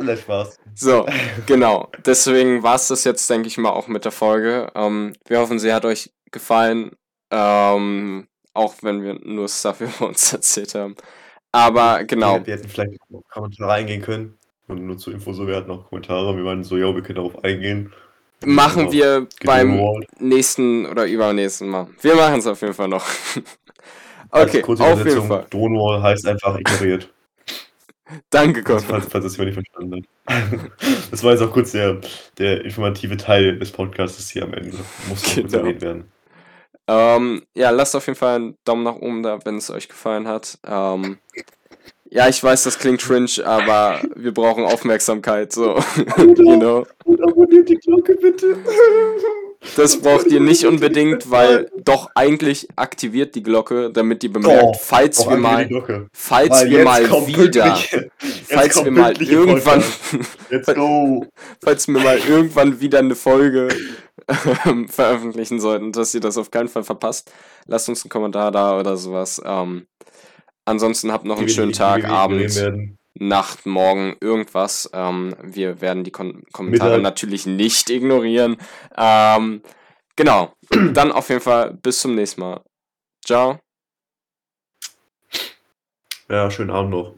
[0.00, 0.58] Nein, Spaß.
[0.74, 1.06] So,
[1.46, 1.88] genau.
[2.04, 4.72] Deswegen war es das jetzt, denke ich mal, auch mit der Folge.
[4.74, 6.96] Ähm, wir hoffen, sie hat euch gefallen.
[7.30, 10.96] Ähm, auch wenn wir nur Stuff über uns erzählt haben.
[11.52, 12.38] Aber genau.
[12.38, 14.36] Wir, wir hätten vielleicht noch Kommentare eingehen können.
[14.66, 16.36] Und nur zur Info so, wir hatten noch Kommentare.
[16.36, 17.92] Wir waren so, ja, wir können darauf eingehen.
[18.44, 21.88] Machen wir beim nächsten oder übernächsten Mal.
[22.00, 23.04] Wir machen es auf jeden Fall noch.
[24.30, 25.44] okay, also auf jeden Fall.
[25.48, 27.10] Stonewall heißt einfach ignoriert.
[28.30, 28.82] Danke, Gott.
[28.82, 30.70] Falls, falls das jemand nicht verstanden hat.
[31.10, 32.00] Das war jetzt auch kurz der,
[32.38, 34.76] der informative Teil des Podcasts hier am Ende.
[35.08, 35.42] Muss genau.
[35.42, 36.12] kurz erwähnt werden.
[36.86, 40.26] Ähm, ja, lasst auf jeden Fall einen Daumen nach oben da, wenn es euch gefallen
[40.26, 40.58] hat.
[40.66, 41.18] Ähm,
[42.10, 45.78] ja, ich weiß, das klingt cringe, aber wir brauchen Aufmerksamkeit, so.
[46.16, 46.86] you know.
[47.04, 48.56] Und abonniert die Glocke bitte.
[49.76, 54.72] Das braucht ihr nicht unbedingt, weil doch eigentlich aktiviert die Glocke, damit die bemerkt, oh,
[54.72, 55.68] falls wir mal,
[56.14, 57.78] falls wir mal wieder,
[58.48, 59.84] falls wir mal irgendwann,
[61.62, 63.68] falls wir mal irgendwann wieder eine Folge
[64.64, 67.30] ähm, veröffentlichen sollten, dass ihr das auf keinen Fall verpasst,
[67.66, 69.42] lasst uns einen Kommentar da oder sowas.
[69.44, 69.86] Ähm,
[70.64, 72.90] ansonsten habt noch einen schönen Tag, Abend.
[73.14, 74.88] Nacht, Morgen, irgendwas.
[74.94, 77.02] Ähm, wir werden die Kon Kommentare Mittag.
[77.02, 78.56] natürlich nicht ignorieren.
[78.96, 79.62] Ähm,
[80.16, 80.52] genau.
[80.94, 82.62] Dann auf jeden Fall bis zum nächsten Mal.
[83.24, 83.58] Ciao.
[86.28, 87.14] Ja, schönen Abend noch.